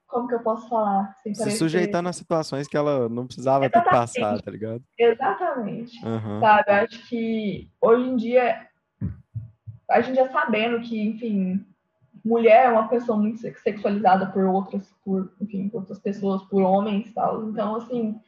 [0.06, 1.16] Como que eu posso falar?
[1.22, 4.14] Sem Se parecer- sujeitando a situações que ela não precisava ter Exatamente.
[4.20, 4.82] passado, tá ligado?
[4.98, 6.06] Exatamente.
[6.06, 6.40] Aham.
[6.40, 6.70] Sabe?
[6.70, 8.66] Acho que hoje em dia
[9.90, 11.64] a gente já sabendo que, enfim,
[12.24, 16.62] mulher é uma pessoa muito sex- sexualizada por outras, por, enfim, por outras pessoas, por
[16.62, 17.48] homens e tal.
[17.48, 18.20] Então, assim,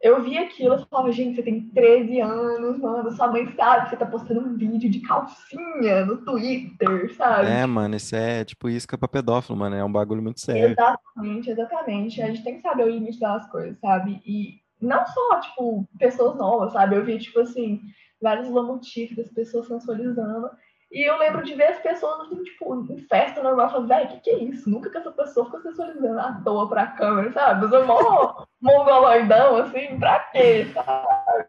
[0.00, 3.90] eu vi aquilo e falava, gente, você tem 13 anos, mano, sua mãe sabe que
[3.90, 7.48] você tá postando um vídeo de calcinha no Twitter, sabe?
[7.48, 9.76] É, mano, isso é tipo isca pra pedófilo, mano.
[9.76, 10.70] É um bagulho muito sério.
[10.70, 12.22] Exatamente, exatamente.
[12.22, 14.22] A gente tem que saber o limite das coisas, sabe?
[14.24, 16.96] E não só, tipo, pessoas novas, sabe?
[16.96, 17.82] Eu vi, tipo assim,
[18.22, 20.48] vários lomotifs das pessoas sensualizando.
[20.90, 24.08] E eu lembro de ver as pessoas, assim, tipo, em festa normal, falando, velho, o
[24.08, 24.68] que, que é isso?
[24.68, 27.72] Nunca que essa pessoa ficou sensualizando à toa pra câmera, sabe?
[27.72, 31.46] Eu mó mongoloidão, assim, pra quê, sabe?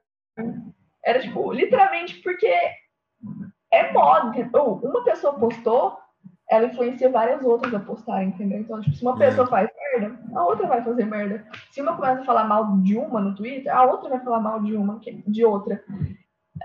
[1.03, 2.53] Era, tipo, literalmente porque
[3.71, 4.27] é moda.
[4.27, 4.79] entendeu?
[4.83, 5.97] Uma pessoa postou,
[6.47, 8.59] ela influencia várias outras a postar, entendeu?
[8.59, 11.47] Então, tipo, se uma pessoa faz merda, a outra vai fazer merda.
[11.71, 14.61] Se uma começa a falar mal de uma no Twitter, a outra vai falar mal
[14.61, 15.83] de uma, de outra.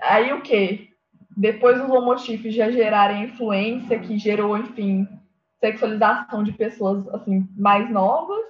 [0.03, 0.91] Aí o quê?
[1.37, 5.07] Depois os homotifs já gerarem influência, que gerou, enfim,
[5.61, 8.45] sexualização de pessoas, assim, mais novas,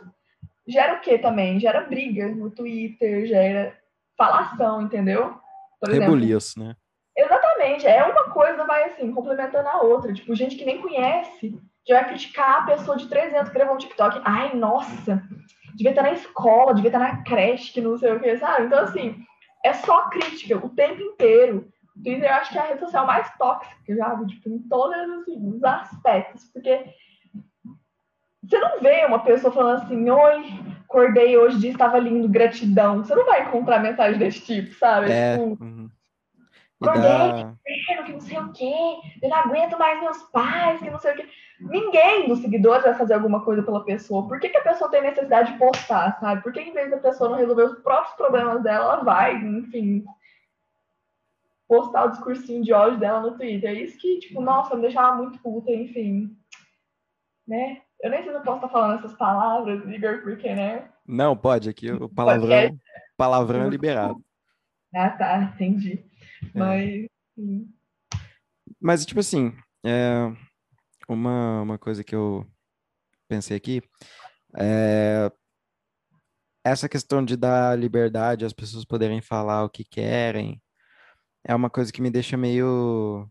[0.68, 1.59] gera o quê também?
[1.59, 3.77] Gera briga no Twitter, gera
[4.16, 5.35] falação, entendeu?
[5.81, 6.77] Por exemplo, Rebuliço, né?
[7.16, 10.12] Exatamente, é uma coisa vai assim, complementando a outra.
[10.12, 13.75] Tipo, gente que nem conhece, que vai criticar a pessoa de 13 anos que gravou
[13.75, 14.20] um TikTok.
[14.22, 15.22] Ai, nossa,
[15.75, 18.66] devia estar na escola, devia estar na creche, que não sei o que, sabe?
[18.66, 19.16] Então, assim,
[19.64, 21.68] é só crítica o tempo inteiro.
[22.02, 24.48] Twitter eu acho que é a rede social mais tóxica que eu já vi, tipo,
[24.48, 26.44] em todos assim, os aspectos.
[26.52, 26.85] Porque
[28.42, 30.44] você não vê uma pessoa falando assim, oi,
[30.85, 32.98] acordei hoje, dia estava lindo, gratidão.
[32.98, 35.11] Você não vai encontrar mensagem desse tipo, sabe?
[35.11, 35.37] É.
[35.37, 35.90] Tipo, uhum.
[36.80, 37.02] Acordei.
[37.02, 37.54] dá...
[37.87, 38.74] "Quero que não sei o quê,
[39.22, 41.28] eu não aguento mais meus pais, que não sei o quê.
[41.59, 44.28] Ninguém dos seguidores vai fazer alguma coisa pela pessoa.
[44.28, 46.42] Por que, que a pessoa tem necessidade de postar, sabe?
[46.42, 50.04] Por que em vez da pessoa não resolver os próprios problemas dela, ela vai, enfim,
[51.68, 53.70] postar o discursinho de ódio dela no Twitter?
[53.70, 56.37] É isso que, tipo, nossa, me deixava muito puta, enfim.
[57.46, 57.83] Né?
[58.00, 60.90] Eu nem sei se eu posso estar falando essas palavras, Igor, porque, né?
[61.07, 62.79] Não, pode, aqui o palavrão,
[63.16, 64.24] palavrão é liberado.
[64.94, 66.05] Ah, tá, entendi.
[66.55, 66.59] É.
[66.59, 67.68] Mas, sim.
[68.81, 70.33] Mas, tipo assim, é,
[71.09, 72.46] uma, uma coisa que eu
[73.29, 73.83] pensei aqui
[74.57, 75.31] é
[76.64, 80.61] essa questão de dar liberdade às pessoas poderem falar o que querem
[81.46, 83.28] é uma coisa que me deixa meio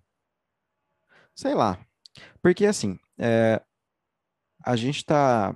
[1.35, 1.77] Sei lá.
[2.41, 3.61] Porque, assim, é,
[4.63, 5.55] a gente está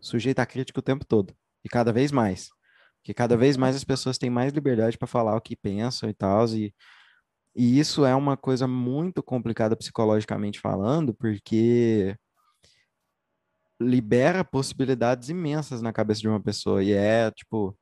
[0.00, 1.34] sujeito à crítica o tempo todo.
[1.64, 2.50] E cada vez mais.
[2.98, 6.14] Porque cada vez mais as pessoas têm mais liberdade para falar o que pensam e
[6.14, 6.44] tal.
[6.48, 6.74] E,
[7.54, 12.16] e isso é uma coisa muito complicada psicologicamente falando, porque
[13.80, 16.82] libera possibilidades imensas na cabeça de uma pessoa.
[16.82, 17.78] E é, tipo,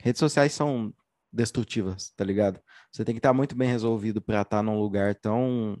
[0.00, 0.92] redes sociais são
[1.32, 2.60] destrutivas, tá ligado?
[2.92, 5.78] Você tem que estar muito bem resolvido para estar num lugar tão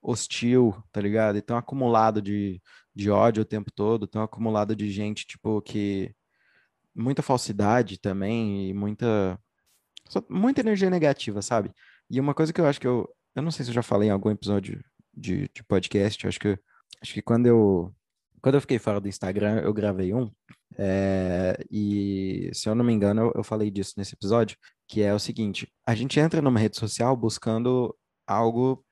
[0.00, 1.38] hostil, tá ligado?
[1.38, 2.62] E tão acumulado de,
[2.94, 6.14] de ódio o tempo todo, tão acumulado de gente, tipo, que.
[6.94, 9.38] Muita falsidade também, e muita.
[10.28, 11.72] Muita energia negativa, sabe?
[12.08, 13.08] E uma coisa que eu acho que eu.
[13.34, 14.80] Eu não sei se eu já falei em algum episódio
[15.12, 16.56] de, de podcast, acho que,
[17.02, 17.92] acho que quando eu.
[18.40, 20.30] Quando eu fiquei fora do Instagram, eu gravei um.
[20.76, 24.56] É, e se eu não me engano, eu, eu falei disso nesse episódio,
[24.88, 27.94] que é o seguinte: a gente entra numa rede social buscando
[28.26, 28.84] algo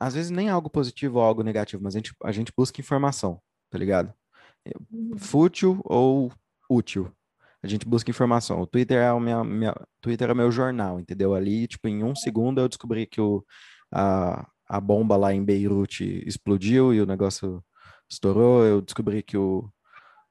[0.00, 3.40] às vezes nem algo positivo ou algo negativo, mas a gente, a gente busca informação,
[3.68, 4.12] tá ligado?
[4.64, 5.18] É, uhum.
[5.18, 6.32] Fútil ou
[6.70, 7.12] útil.
[7.62, 8.60] A gente busca informação.
[8.60, 11.34] O Twitter é o meu, minha, Twitter é meu jornal, entendeu?
[11.34, 13.44] Ali, tipo, em um segundo eu descobri que o,
[13.92, 17.62] a, a bomba lá em Beirute explodiu e o negócio
[18.08, 18.64] estourou.
[18.64, 19.68] Eu descobri que o,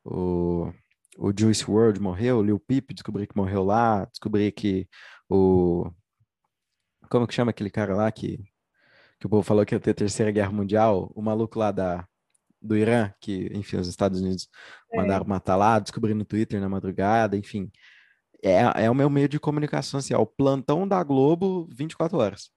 [0.05, 0.71] o,
[1.17, 4.87] o Juice WRLD morreu, o Lil Peep descobri que morreu lá, descobri que
[5.29, 5.91] o...
[7.09, 8.43] Como que chama aquele cara lá que
[9.19, 12.07] que o povo falou que ia ter terceira guerra mundial, o maluco lá da,
[12.61, 14.47] do Irã, que, enfim, os Estados Unidos
[14.91, 14.97] é.
[14.97, 17.71] mandaram matar lá, descobri no Twitter na madrugada, enfim.
[18.43, 22.51] É, é o meu meio de comunicação, assim, é o plantão da Globo 24 horas.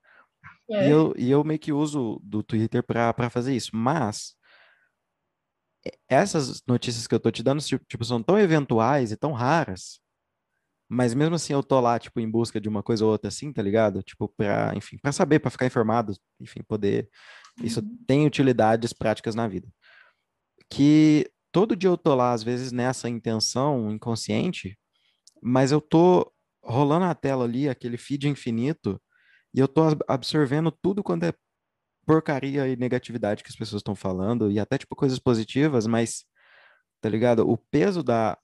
[0.70, 0.87] É.
[0.87, 3.75] E, eu, e eu meio que uso do Twitter para fazer isso.
[3.75, 4.35] Mas
[6.08, 10.00] essas notícias que eu tô te dando, tipo, são tão eventuais e tão raras
[10.92, 13.52] mas mesmo assim eu tô lá, tipo, em busca de uma coisa ou outra assim,
[13.52, 14.02] tá ligado?
[14.02, 17.08] Tipo, pra, enfim, pra saber, pra ficar informado, enfim, poder.
[17.62, 17.98] Isso uhum.
[18.08, 19.68] tem utilidades práticas na vida.
[20.68, 24.76] Que todo dia eu tô lá, às vezes, nessa intenção inconsciente,
[25.40, 26.28] mas eu tô
[26.60, 29.00] rolando a tela ali, aquele feed infinito,
[29.54, 31.32] e eu tô absorvendo tudo quando é
[32.06, 36.24] porcaria e negatividade que as pessoas estão falando, e até, tipo, coisas positivas, mas,
[37.00, 37.48] tá ligado?
[37.48, 38.38] O peso da,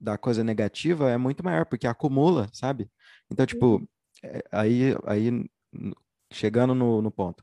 [0.00, 2.90] da coisa negativa é muito maior, porque acumula, sabe?
[3.30, 3.88] Então, tipo, uhum.
[4.22, 5.48] é, aí, aí
[6.32, 7.42] chegando no, no ponto.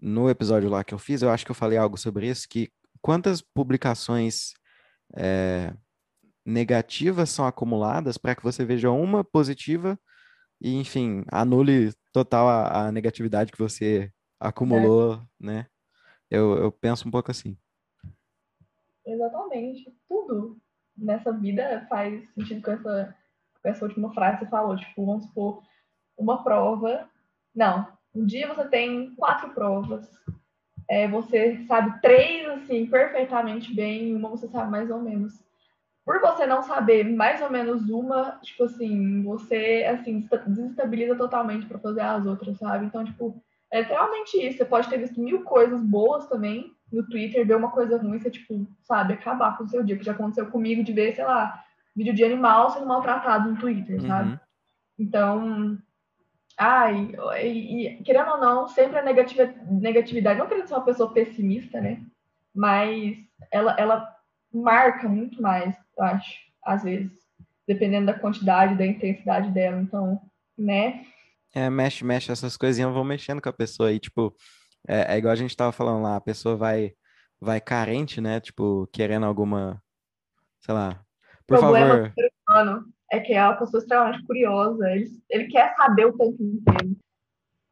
[0.00, 2.70] No episódio lá que eu fiz, eu acho que eu falei algo sobre isso, que
[3.00, 4.52] quantas publicações
[5.16, 5.74] é,
[6.44, 9.98] negativas são acumuladas para que você veja uma positiva
[10.60, 15.18] e, enfim, anule total a, a negatividade que você acumulou, é.
[15.38, 15.66] né?
[16.30, 17.56] Eu, eu penso um pouco assim.
[19.04, 19.94] Exatamente.
[20.08, 20.58] Tudo
[20.96, 23.16] nessa vida faz sentido com essa,
[23.62, 24.76] com essa última frase que você falou.
[24.76, 25.62] Tipo, vamos supor,
[26.16, 27.08] uma prova.
[27.54, 30.08] Não, um dia você tem quatro provas.
[30.88, 35.40] É, você sabe três, assim, perfeitamente bem, uma você sabe mais ou menos.
[36.04, 41.78] Por você não saber mais ou menos uma, tipo assim, você, assim, desestabiliza totalmente para
[41.78, 42.86] fazer as outras, sabe?
[42.86, 44.58] Então, tipo, é literalmente isso.
[44.58, 48.30] Você pode ter visto mil coisas boas também, no Twitter, ver uma coisa ruim, você,
[48.30, 51.62] tipo, sabe, acabar com o seu dia, que já aconteceu comigo de ver, sei lá,
[51.94, 54.06] vídeo de animal sendo maltratado no Twitter, uhum.
[54.06, 54.40] sabe?
[54.98, 55.78] Então,
[56.58, 61.12] ai, e, e, querendo ou não, sempre a negativa, negatividade, não querendo ser uma pessoa
[61.12, 62.02] pessimista, né?
[62.52, 63.16] Mas
[63.52, 64.16] ela, ela
[64.52, 67.12] marca muito mais, eu acho, às vezes,
[67.66, 69.80] dependendo da quantidade, da intensidade dela.
[69.80, 70.20] Então,
[70.58, 71.04] né?
[71.54, 74.34] É, mexe, mexe, essas coisinhas vão mexendo com a pessoa aí, tipo,
[74.86, 76.92] é, é igual a gente tava falando lá, a pessoa vai,
[77.40, 78.40] vai carente, né?
[78.40, 79.82] Tipo, querendo alguma,
[80.60, 81.04] sei lá.
[81.46, 82.08] Por o problema favor.
[82.08, 84.90] do ser humano é que é uma pessoa extremamente curiosa.
[84.90, 86.96] Ele, ele quer saber o tempo inteiro.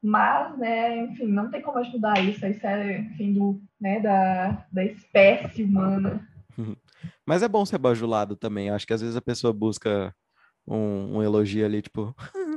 [0.03, 2.45] Mas, né, enfim, não tem como ajudar isso.
[2.47, 6.27] Isso é, enfim, do, né, da, da espécie humana.
[7.25, 8.69] Mas é bom ser bajulado também.
[8.69, 10.15] Eu acho que às vezes a pessoa busca
[10.67, 12.15] um, um elogio ali, tipo,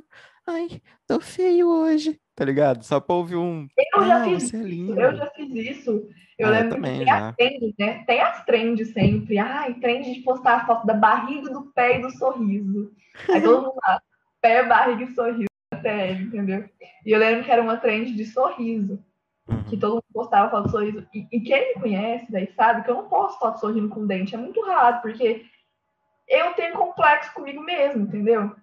[0.52, 2.84] ai, tô feio hoje tá ligado?
[2.84, 3.68] Só pra ouvir um.
[3.96, 6.10] Eu já ah, fiz é isso, eu já fiz isso.
[6.40, 7.30] Eu ah, lembro eu também, que tem já.
[7.30, 8.04] as trends, né?
[8.08, 9.38] Tem as trends sempre.
[9.38, 12.92] Ai, trend de postar a foto da barriga, do pé e do sorriso.
[13.30, 14.02] Aí todo mundo lá,
[14.42, 16.68] pé, barriga e sorriso até entendeu?
[17.06, 19.00] E eu lembro que era uma trend de sorriso.
[19.48, 19.64] Uhum.
[19.66, 21.08] Que todo mundo postava foto de sorriso.
[21.14, 24.34] E, e quem me conhece, daí sabe que eu não posto foto sorrindo com dente.
[24.34, 25.46] É muito raro, porque
[26.28, 28.56] eu tenho complexo comigo mesmo, entendeu?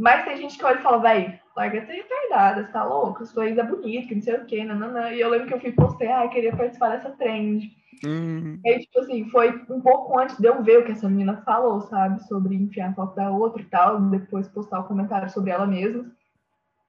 [0.00, 3.24] Mas tem gente que olha e fala, velho, larga ser retardada, você tá louca?
[3.24, 5.10] Sua ex é bonita, que não sei o quê, nananã.
[5.12, 7.70] E eu lembro que eu fui postei, ah, eu queria participar dessa trend.
[8.04, 8.58] Uhum.
[8.64, 11.42] E aí, tipo assim, foi um pouco antes de eu ver o que essa menina
[11.44, 12.22] falou, sabe?
[12.26, 15.66] Sobre enfiar a foto da outra e tal, depois postar o um comentário sobre ela
[15.66, 16.10] mesma.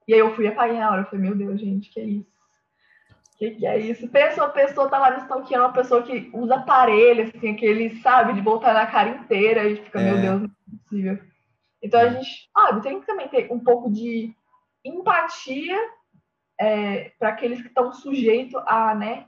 [0.08, 2.32] E aí eu fui apagar na hora, eu falei, meu Deus, gente, que é isso?
[3.42, 4.08] que, que é isso?
[4.08, 8.34] Pensa uma pessoa tá lá no stalkeando, uma pessoa que usa aparelho, assim, aquele, sabe,
[8.34, 10.04] de voltar na cara inteira, e fica, é.
[10.04, 11.31] meu Deus, não é possível.
[11.82, 14.32] Então a gente, sabe, tem que também ter um pouco de
[14.84, 15.76] empatia
[16.58, 19.26] é, para aqueles que estão sujeitos a, né,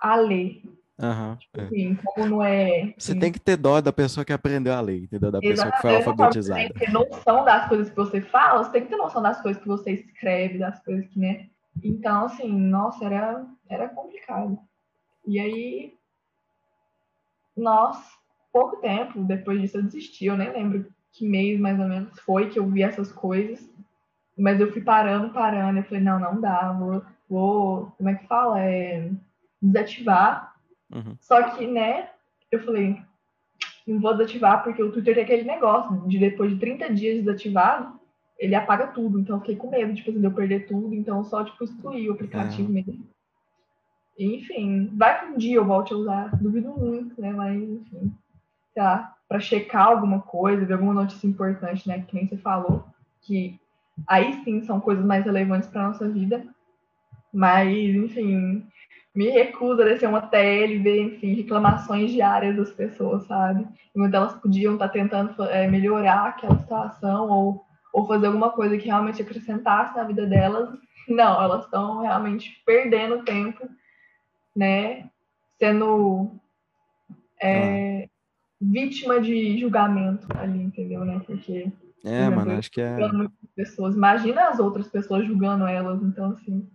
[0.00, 0.62] a ler.
[1.00, 2.92] Uhum, tipo, assim, como não é.
[2.98, 5.30] Você tem que ter dó da pessoa que aprendeu a lei, entendeu?
[5.30, 6.60] Da pessoa que foi alfabetizada.
[6.60, 9.22] Você tem que ter noção das coisas que você fala, você tem que ter noção
[9.22, 11.48] das coisas que você escreve, das coisas que, né?
[11.84, 14.58] Então, assim, nossa, era, era complicado.
[15.24, 15.94] E aí,
[17.56, 17.96] nós,
[18.52, 22.48] pouco tempo depois disso eu desisti, eu nem lembro que mês mais ou menos foi
[22.48, 23.68] que eu vi essas coisas,
[24.36, 28.26] mas eu fui parando, parando, eu falei, não, não dá, vou, vou como é que
[28.26, 28.60] fala?
[28.60, 29.10] É,
[29.60, 30.54] desativar.
[30.94, 31.16] Uhum.
[31.20, 32.10] Só que, né,
[32.50, 32.96] eu falei,
[33.86, 37.98] não vou desativar porque o Twitter tem aquele negócio de depois de 30 dias desativado,
[38.38, 39.18] ele apaga tudo.
[39.18, 42.12] Então eu fiquei com medo tipo, de eu perder tudo, então só tipo excluí o
[42.12, 42.74] aplicativo é.
[42.74, 43.04] mesmo.
[44.18, 47.32] Enfim, vai que um dia eu volte a usar, duvido muito, né?
[47.32, 48.12] Mas enfim,
[48.72, 52.04] sei lá, para checar alguma coisa, ver alguma notícia importante, né?
[52.06, 52.84] Que nem você falou,
[53.22, 53.60] que
[54.06, 56.46] aí sim são coisas mais relevantes para nossa vida.
[57.32, 58.66] Mas, enfim,
[59.14, 63.66] me recuso a descer uma TL e ver, enfim, reclamações diárias das pessoas, sabe?
[63.94, 68.78] Enquanto elas podiam estar tá tentando é, melhorar aquela situação ou, ou fazer alguma coisa
[68.78, 70.70] que realmente acrescentasse na vida delas,
[71.08, 73.68] não, elas estão realmente perdendo tempo,
[74.54, 75.10] né?
[75.58, 76.30] Sendo
[77.40, 78.17] é, ah.
[78.60, 81.20] Vítima de julgamento ali, entendeu, né?
[81.24, 81.70] Porque.
[82.04, 82.96] É, mano, acho que é.
[83.54, 83.94] Pessoas.
[83.94, 86.68] Imagina as outras pessoas julgando elas, então, assim.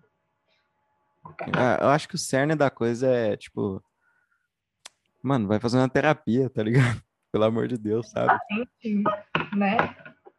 [1.57, 3.81] É, eu acho que o cerne da coisa é, tipo,
[5.21, 7.01] mano, vai fazer uma terapia, tá ligado?
[7.31, 8.39] Pelo amor de Deus, sabe?
[9.55, 9.77] né?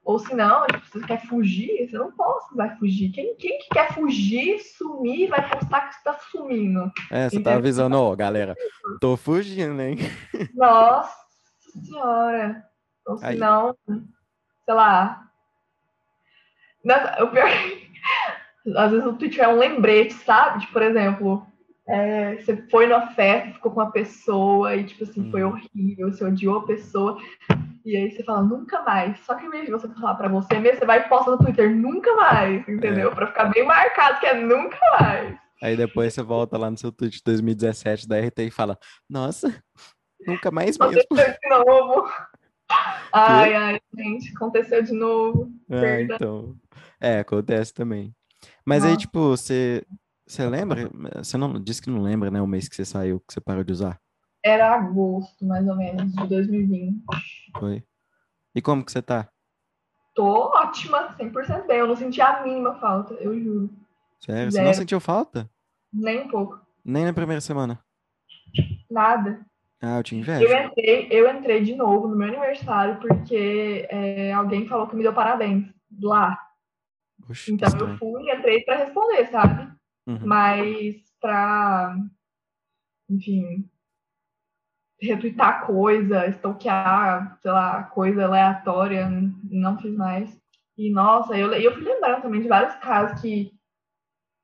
[0.05, 3.11] Ou se não, tipo, você quer fugir, você não pode, vai fugir.
[3.11, 6.93] Quem, quem que quer fugir, sumir, vai postar que você tá sumindo.
[7.11, 8.55] É, você tá avisando, ó, galera,
[9.01, 9.97] tô fugindo, hein?
[10.55, 11.24] Nossa
[11.81, 12.65] senhora.
[13.07, 15.29] Ou se não, sei lá.
[17.21, 17.49] O pior
[18.77, 20.61] às vezes o Twitter é um lembrete, sabe?
[20.61, 21.47] De, por exemplo,
[21.87, 25.51] é, você foi numa festa, ficou com uma pessoa e, tipo assim, foi uhum.
[25.51, 27.19] horrível, você odiou a pessoa.
[27.85, 29.19] E aí você fala, nunca mais.
[29.21, 31.39] Só que em vez de você falar pra você mesmo, você vai e posta no
[31.39, 33.11] Twitter, nunca mais, entendeu?
[33.11, 33.15] É.
[33.15, 35.37] Pra ficar bem marcado que é nunca mais.
[35.63, 39.55] Aí depois você volta lá no seu tweet de 2017 da RT e fala, nossa,
[40.27, 40.99] nunca mais mesmo.
[41.01, 42.09] Aconteceu de novo.
[43.13, 45.53] Ai, ai, gente, aconteceu de novo.
[45.71, 46.57] Ah, então.
[46.99, 48.13] É, acontece também.
[48.65, 48.91] Mas Nossa.
[48.91, 49.87] aí, tipo, você,
[50.27, 50.91] você lembra?
[51.19, 52.41] Você não disse que não lembra, né?
[52.41, 54.01] O mês que você saiu, que você parou de usar?
[54.43, 57.05] Era agosto, mais ou menos, de 2020.
[57.59, 57.85] Foi.
[58.55, 59.29] E como que você tá?
[60.15, 61.79] Tô ótima, 100% bem.
[61.79, 63.71] Eu não senti a mínima falta, eu juro.
[64.21, 64.51] Sério?
[64.51, 64.53] Zero.
[64.53, 65.49] Você não sentiu falta?
[65.93, 66.61] Nem um pouco.
[66.85, 67.79] Nem na primeira semana?
[68.91, 69.45] Nada.
[69.85, 70.47] Ah, eu te invejo.
[70.47, 75.03] Eu entrei, eu entrei de novo no meu aniversário porque é, alguém falou que me
[75.03, 75.69] deu parabéns
[76.01, 76.39] lá.
[77.29, 79.71] Oxe, então eu fui, entrei para responder, sabe?
[80.07, 80.21] Uhum.
[80.25, 81.99] Mas para,
[83.11, 83.69] enfim,
[85.01, 89.07] retweetar coisa, stalkear, sei lá, coisa aleatória,
[89.51, 90.41] não fiz mais.
[90.79, 93.53] E nossa, eu, eu fui lembrando também de vários casos que,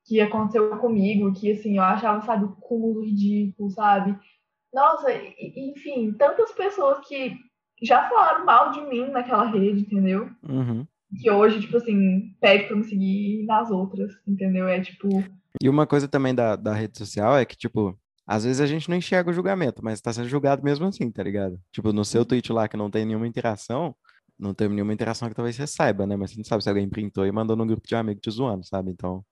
[0.05, 4.15] que aconteceu comigo, que assim, eu achava, sabe, o cúmulo ridículo, sabe?
[4.73, 7.35] Nossa, enfim, tantas pessoas que
[7.81, 10.29] já falaram mal de mim naquela rede, entendeu?
[10.47, 10.85] Uhum
[11.19, 14.67] que hoje, tipo assim, pede pra me seguir nas outras, entendeu?
[14.67, 15.09] É tipo.
[15.61, 18.89] E uma coisa também da, da rede social é que, tipo, às vezes a gente
[18.89, 21.59] não enxerga o julgamento, mas tá sendo julgado mesmo assim, tá ligado?
[21.71, 23.95] Tipo, no seu tweet lá que não tem nenhuma interação,
[24.39, 26.15] não tem nenhuma interação que talvez você saiba, né?
[26.15, 28.65] Mas você não sabe se alguém printou e mandou no grupo de amigos te zoando,
[28.65, 28.91] sabe?
[28.91, 29.23] Então,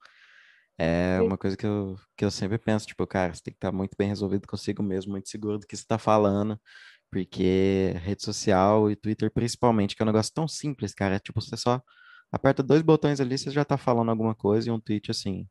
[0.79, 3.71] é uma coisa que eu, que eu sempre penso, tipo, cara, você tem que estar
[3.71, 6.57] muito bem resolvido consigo mesmo, muito seguro do que você tá falando.
[7.11, 11.15] Porque rede social e Twitter, principalmente, que é um negócio tão simples, cara.
[11.15, 11.81] É tipo, você só
[12.31, 15.45] aperta dois botões ali, você já tá falando alguma coisa e um tweet assim.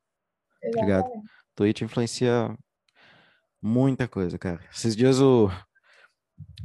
[0.72, 1.08] Tá ligado?
[1.54, 2.56] Tweet influencia
[3.60, 4.60] muita coisa, cara.
[4.72, 5.50] Esses dias o,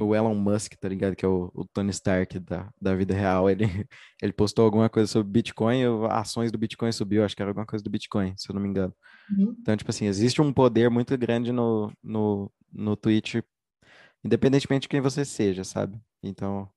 [0.00, 1.14] o Elon Musk, tá ligado?
[1.14, 3.64] Que é o, o Tony Stark da, da vida real, ele,
[4.22, 7.82] ele postou alguma coisa sobre Bitcoin, ações do Bitcoin subiu, acho que era alguma coisa
[7.82, 8.94] do Bitcoin, se eu não me engano.
[9.36, 9.56] Uhum.
[9.60, 13.36] Então, tipo assim, existe um poder muito grande no, no, no Twitch
[14.24, 16.00] independentemente de quem você seja, sabe?
[16.22, 16.68] Então,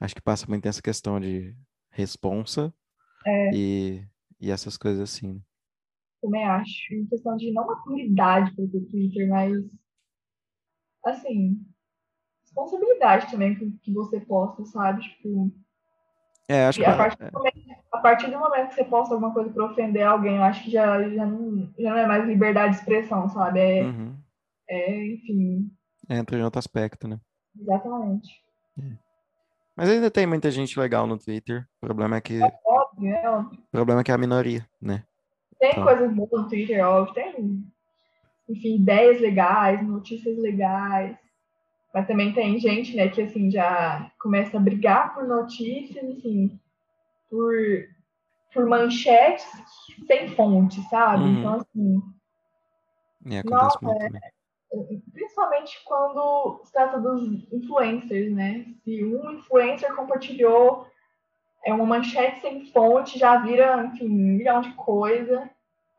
[0.00, 1.54] acho que passa muito essa questão de
[1.90, 2.72] responsa
[3.26, 3.50] é.
[3.52, 4.08] e,
[4.40, 5.34] e essas coisas assim.
[5.34, 5.40] Né?
[6.22, 6.94] Também acho.
[6.94, 9.56] Em questão de não maturidade para o Twitter, mas
[11.04, 11.60] assim,
[12.56, 15.02] responsabilidade também com que você posta, sabe?
[15.02, 15.50] Tipo,
[16.48, 16.84] É, acho que.
[16.84, 20.06] a partir, do momento, a partir do momento que você posta alguma coisa pra ofender
[20.06, 23.60] alguém, eu acho que já, já, não, já não é mais liberdade de expressão, sabe?
[23.60, 24.16] É, Uhum.
[24.68, 25.70] é enfim,
[26.08, 27.18] Entra em outro aspecto, né?
[27.58, 28.28] exatamente.
[29.76, 31.66] Mas ainda tem muita gente legal no Twitter.
[31.82, 33.28] O problema é que, Óbvio, né?
[33.28, 33.58] Óbvio.
[33.60, 35.04] o problema é que é a minoria, né?
[35.58, 35.82] Tem Tá.
[35.84, 37.64] coisas boas no Twitter, óbvio, tem,
[38.48, 41.16] enfim, ideias legais, notícias legais.
[41.92, 46.58] Mas também tem gente, né, que assim, já começa a brigar por notícias, assim,
[47.30, 47.54] por,
[48.52, 49.46] por manchetes
[50.06, 51.24] sem fonte, sabe?
[51.24, 51.38] Uhum.
[51.38, 52.02] Então, assim,
[53.38, 55.02] acontece Nossa, muito também.
[55.12, 58.66] principalmente quando se trata dos influencers, né?
[58.84, 60.86] Se um influencer compartilhou
[61.64, 65.50] é uma manchete sem fonte, já vira, enfim, um milhão de coisa.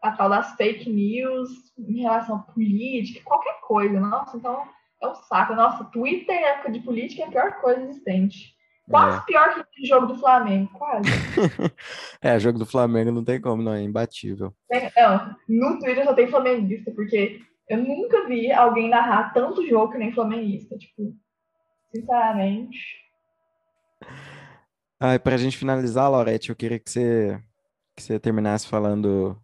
[0.02, 4.00] A tal das fake news em relação à política, qualquer coisa.
[4.00, 4.64] Nossa, então
[5.02, 5.56] é um saco.
[5.56, 8.58] Nossa, Twitter em época de política é a pior coisa existente.
[8.90, 11.10] Quase pior que o jogo do Flamengo, quase.
[12.22, 14.56] É, jogo do Flamengo não tem como, não, é imbatível.
[14.96, 19.98] Não, no Twitter só tem flamenguista, porque eu nunca vi alguém narrar tanto jogo que
[19.98, 20.78] nem flamenguista.
[20.78, 21.14] Tipo,
[21.94, 22.80] sinceramente.
[25.00, 27.42] Ah, e pra gente finalizar, Laurete, eu queria que você,
[27.96, 29.38] que você terminasse falando.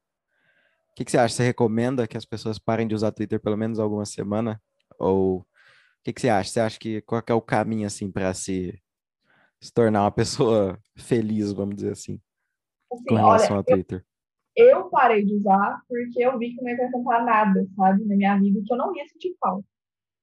[0.92, 1.36] O que, que você acha?
[1.36, 4.62] Você recomenda que as pessoas parem de usar Twitter pelo menos alguma semana?
[5.00, 5.46] Ou o
[6.04, 6.50] que, que você acha?
[6.50, 8.80] Você acha que qual que é o caminho assim para se,
[9.62, 12.20] se tornar uma pessoa feliz, vamos dizer assim,
[12.92, 14.06] Assim, com olha, relação ao Twitter?
[14.56, 18.40] eu parei de usar porque eu vi que não ia acrescentar nada, sabe, na minha
[18.40, 19.66] vida, que eu não ia sentir falta.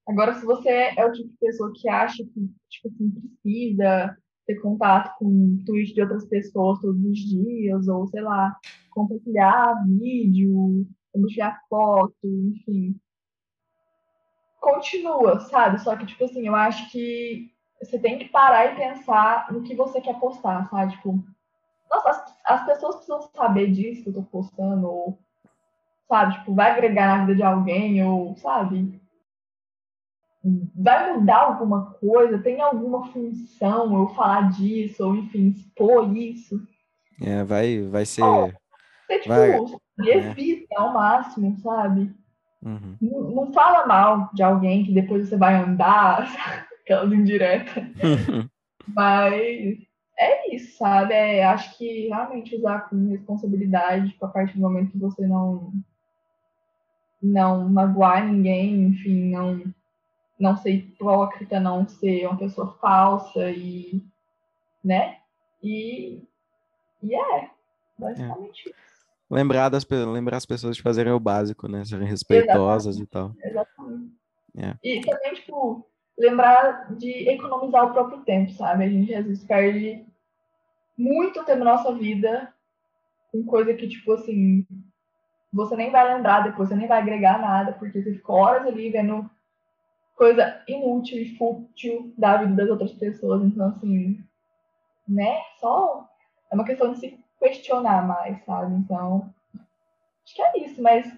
[0.09, 3.11] Agora, se você é o tipo de pessoa que acha que, tipo assim,
[3.43, 4.17] precisa
[4.47, 8.57] ter contato com tweets de outras pessoas todos os dias, ou, sei lá,
[8.91, 12.97] compartilhar vídeo, compartilhar foto, enfim.
[14.61, 15.81] Continua, sabe?
[15.81, 17.51] Só que, tipo assim, eu acho que
[17.81, 20.93] você tem que parar e pensar no que você quer postar, sabe?
[20.93, 21.25] Tipo,
[21.91, 25.19] nossa, as, as pessoas precisam saber disso que eu tô postando, ou,
[26.07, 29.01] sabe, tipo, vai agregar na vida de alguém, ou, sabe,
[30.75, 36.61] vai mudar alguma coisa, tem alguma função eu falar disso, ou, enfim, expor isso.
[37.23, 38.23] É, vai, vai ser.
[38.23, 42.15] Você, tipo, Vai- evita ao máximo, sabe?
[42.63, 42.97] Uhum.
[43.01, 46.29] Não, não fala mal de alguém que depois você vai andar,
[46.83, 47.85] aquelas indiretas.
[48.87, 49.79] Mas
[50.19, 51.15] é isso, sabe?
[51.15, 55.73] É, acho que realmente usar com responsabilidade tipo, a partir do momento que você não
[57.23, 59.63] não magoar ninguém, enfim, não
[60.39, 64.03] não ser hipócrita, não ser uma pessoa falsa e
[64.85, 65.19] né?
[65.63, 66.23] E
[67.03, 67.51] e é
[67.99, 68.90] basicamente isso.
[69.31, 71.85] Lembrar, das, lembrar as pessoas de fazerem o básico, né?
[71.85, 73.33] Serem respeitosas e tal.
[73.43, 74.13] Exatamente.
[74.57, 74.75] É.
[74.83, 75.87] E também, tipo,
[76.19, 78.85] lembrar de economizar o próprio tempo, sabe?
[78.85, 80.05] A gente às vezes perde
[80.99, 82.53] muito tempo na nossa vida
[83.31, 84.67] com coisa que, tipo assim,
[85.53, 88.91] você nem vai lembrar depois, você nem vai agregar nada, porque você ficou horas ali
[88.91, 89.31] vendo
[90.17, 93.43] coisa inútil e fútil da vida das outras pessoas.
[93.43, 94.23] Então, assim,
[95.09, 95.41] né?
[95.61, 96.09] Só
[96.51, 98.75] é uma questão de se questionar mais, sabe?
[98.75, 99.33] Então,
[100.25, 101.11] acho que é isso, mas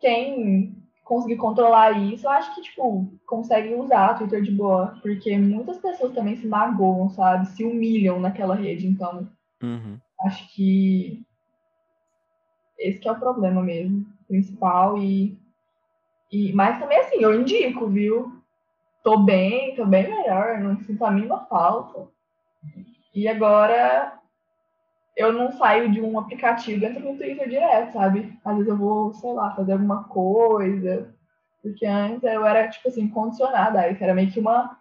[0.00, 5.36] quem conseguir controlar isso, eu acho que, tipo, consegue usar o Twitter de boa, porque
[5.38, 7.46] muitas pessoas também se magoam, sabe?
[7.48, 9.28] Se humilham naquela rede, então
[9.62, 9.98] Uhum.
[10.20, 11.22] acho que
[12.78, 15.36] esse que é o problema mesmo, principal e,
[16.30, 18.40] e mas também assim, eu indico, viu?
[19.02, 22.06] Tô bem, tô bem melhor, não sinto a mínima falta.
[23.14, 24.18] E agora
[25.18, 28.38] eu não saio de um aplicativo, entro no Twitter direto, sabe?
[28.44, 31.12] Às vezes eu vou, sei lá, fazer alguma coisa.
[31.60, 33.80] Porque antes eu era, tipo assim, condicionada.
[33.80, 34.78] Aí era meio que uma.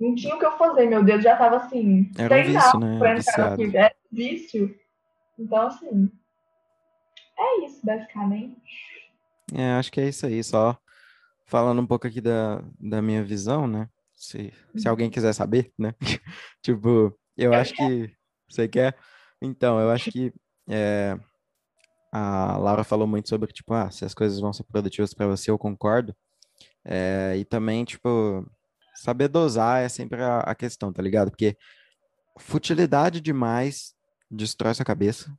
[0.00, 2.10] Não tinha o que eu fazer, meu dedo já tava assim.
[2.18, 2.98] Era um vício, né?
[2.98, 3.76] pra entrar no.
[3.76, 4.74] É vício.
[5.38, 6.10] Então, assim.
[7.38, 8.56] É isso, basicamente.
[9.54, 10.42] É, acho que é isso aí.
[10.42, 10.78] Só
[11.44, 13.90] falando um pouco aqui da, da minha visão, né?
[14.14, 15.94] Se, se alguém quiser saber, né?
[16.62, 18.10] tipo, eu acho que.
[18.48, 18.96] Você quer?
[19.46, 20.32] Então, eu acho que
[20.68, 21.18] é,
[22.12, 25.50] a Laura falou muito sobre, tipo, ah, se as coisas vão ser produtivas para você,
[25.50, 26.14] eu concordo.
[26.84, 28.46] É, e também, tipo,
[28.94, 31.30] saber dosar é sempre a, a questão, tá ligado?
[31.30, 31.56] Porque
[32.38, 33.94] futilidade demais
[34.30, 35.32] destrói sua cabeça.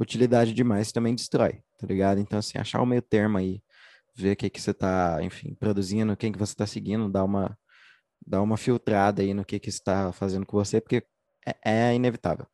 [0.00, 2.20] Utilidade demais também destrói, tá ligado?
[2.20, 3.62] Então, assim, achar o meio termo aí,
[4.14, 7.58] ver o que que você tá, enfim, produzindo, quem que você tá seguindo, dar uma,
[8.26, 11.04] dar uma filtrada aí no que que está fazendo com você, porque
[11.46, 12.46] é, é inevitável.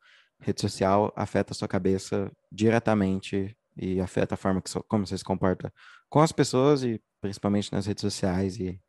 [0.44, 5.24] Rede social afeta a sua cabeça diretamente e afeta a forma que como você se
[5.24, 5.72] comporta
[6.08, 8.80] com as pessoas e principalmente nas redes sociais e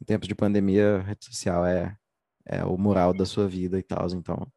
[0.00, 1.96] em tempos de pandemia, rede social é,
[2.46, 4.50] é o mural da sua vida e tal, então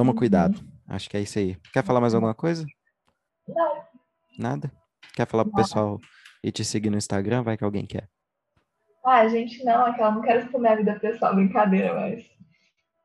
[0.00, 0.16] Toma uhum.
[0.16, 0.58] cuidado.
[0.88, 1.56] Acho que é isso aí.
[1.74, 2.64] Quer falar mais alguma coisa?
[3.46, 3.82] Não.
[4.38, 4.72] Nada?
[5.14, 5.98] Quer falar pro pessoal
[6.42, 7.42] e te seguir no Instagram?
[7.42, 8.08] Vai que alguém quer.
[9.04, 12.24] Ah, gente, não, aquela não quero expor minha vida pessoal, brincadeira, mas.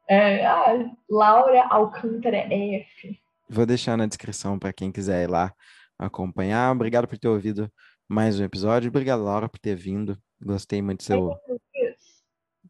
[0.07, 3.19] É, ah, Laura Alcântara F.
[3.49, 5.53] Vou deixar na descrição para quem quiser ir lá
[5.97, 6.71] acompanhar.
[6.71, 7.71] Obrigado por ter ouvido
[8.07, 8.89] mais um episódio.
[8.89, 10.17] Obrigado, Laura, por ter vindo.
[10.41, 11.31] Gostei muito do seu.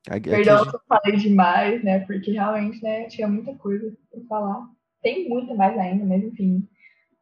[0.09, 1.99] Aqui, Perdão se eu falei demais, né?
[2.01, 4.69] Porque realmente, né, tinha muita coisa para falar.
[5.01, 6.67] Tem muita mais ainda, mas enfim,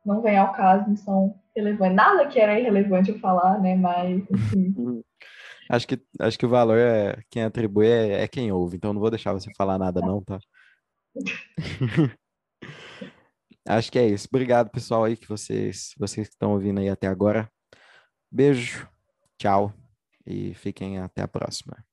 [0.06, 1.96] não vem ao caso, não são relevantes.
[1.96, 3.76] Nada que era irrelevante eu falar, né?
[3.76, 4.74] Mas, enfim.
[5.74, 9.02] acho que, acho que o valor é quem atribui é, é quem ouve, então não
[9.02, 10.40] vou deixar você falar nada, não, tá?
[13.68, 14.28] acho que é isso.
[14.30, 17.50] Obrigado, pessoal, aí que vocês, vocês que estão ouvindo aí até agora.
[18.32, 18.88] Beijo,
[19.38, 19.74] tchau
[20.26, 21.84] e fiquem até a próxima.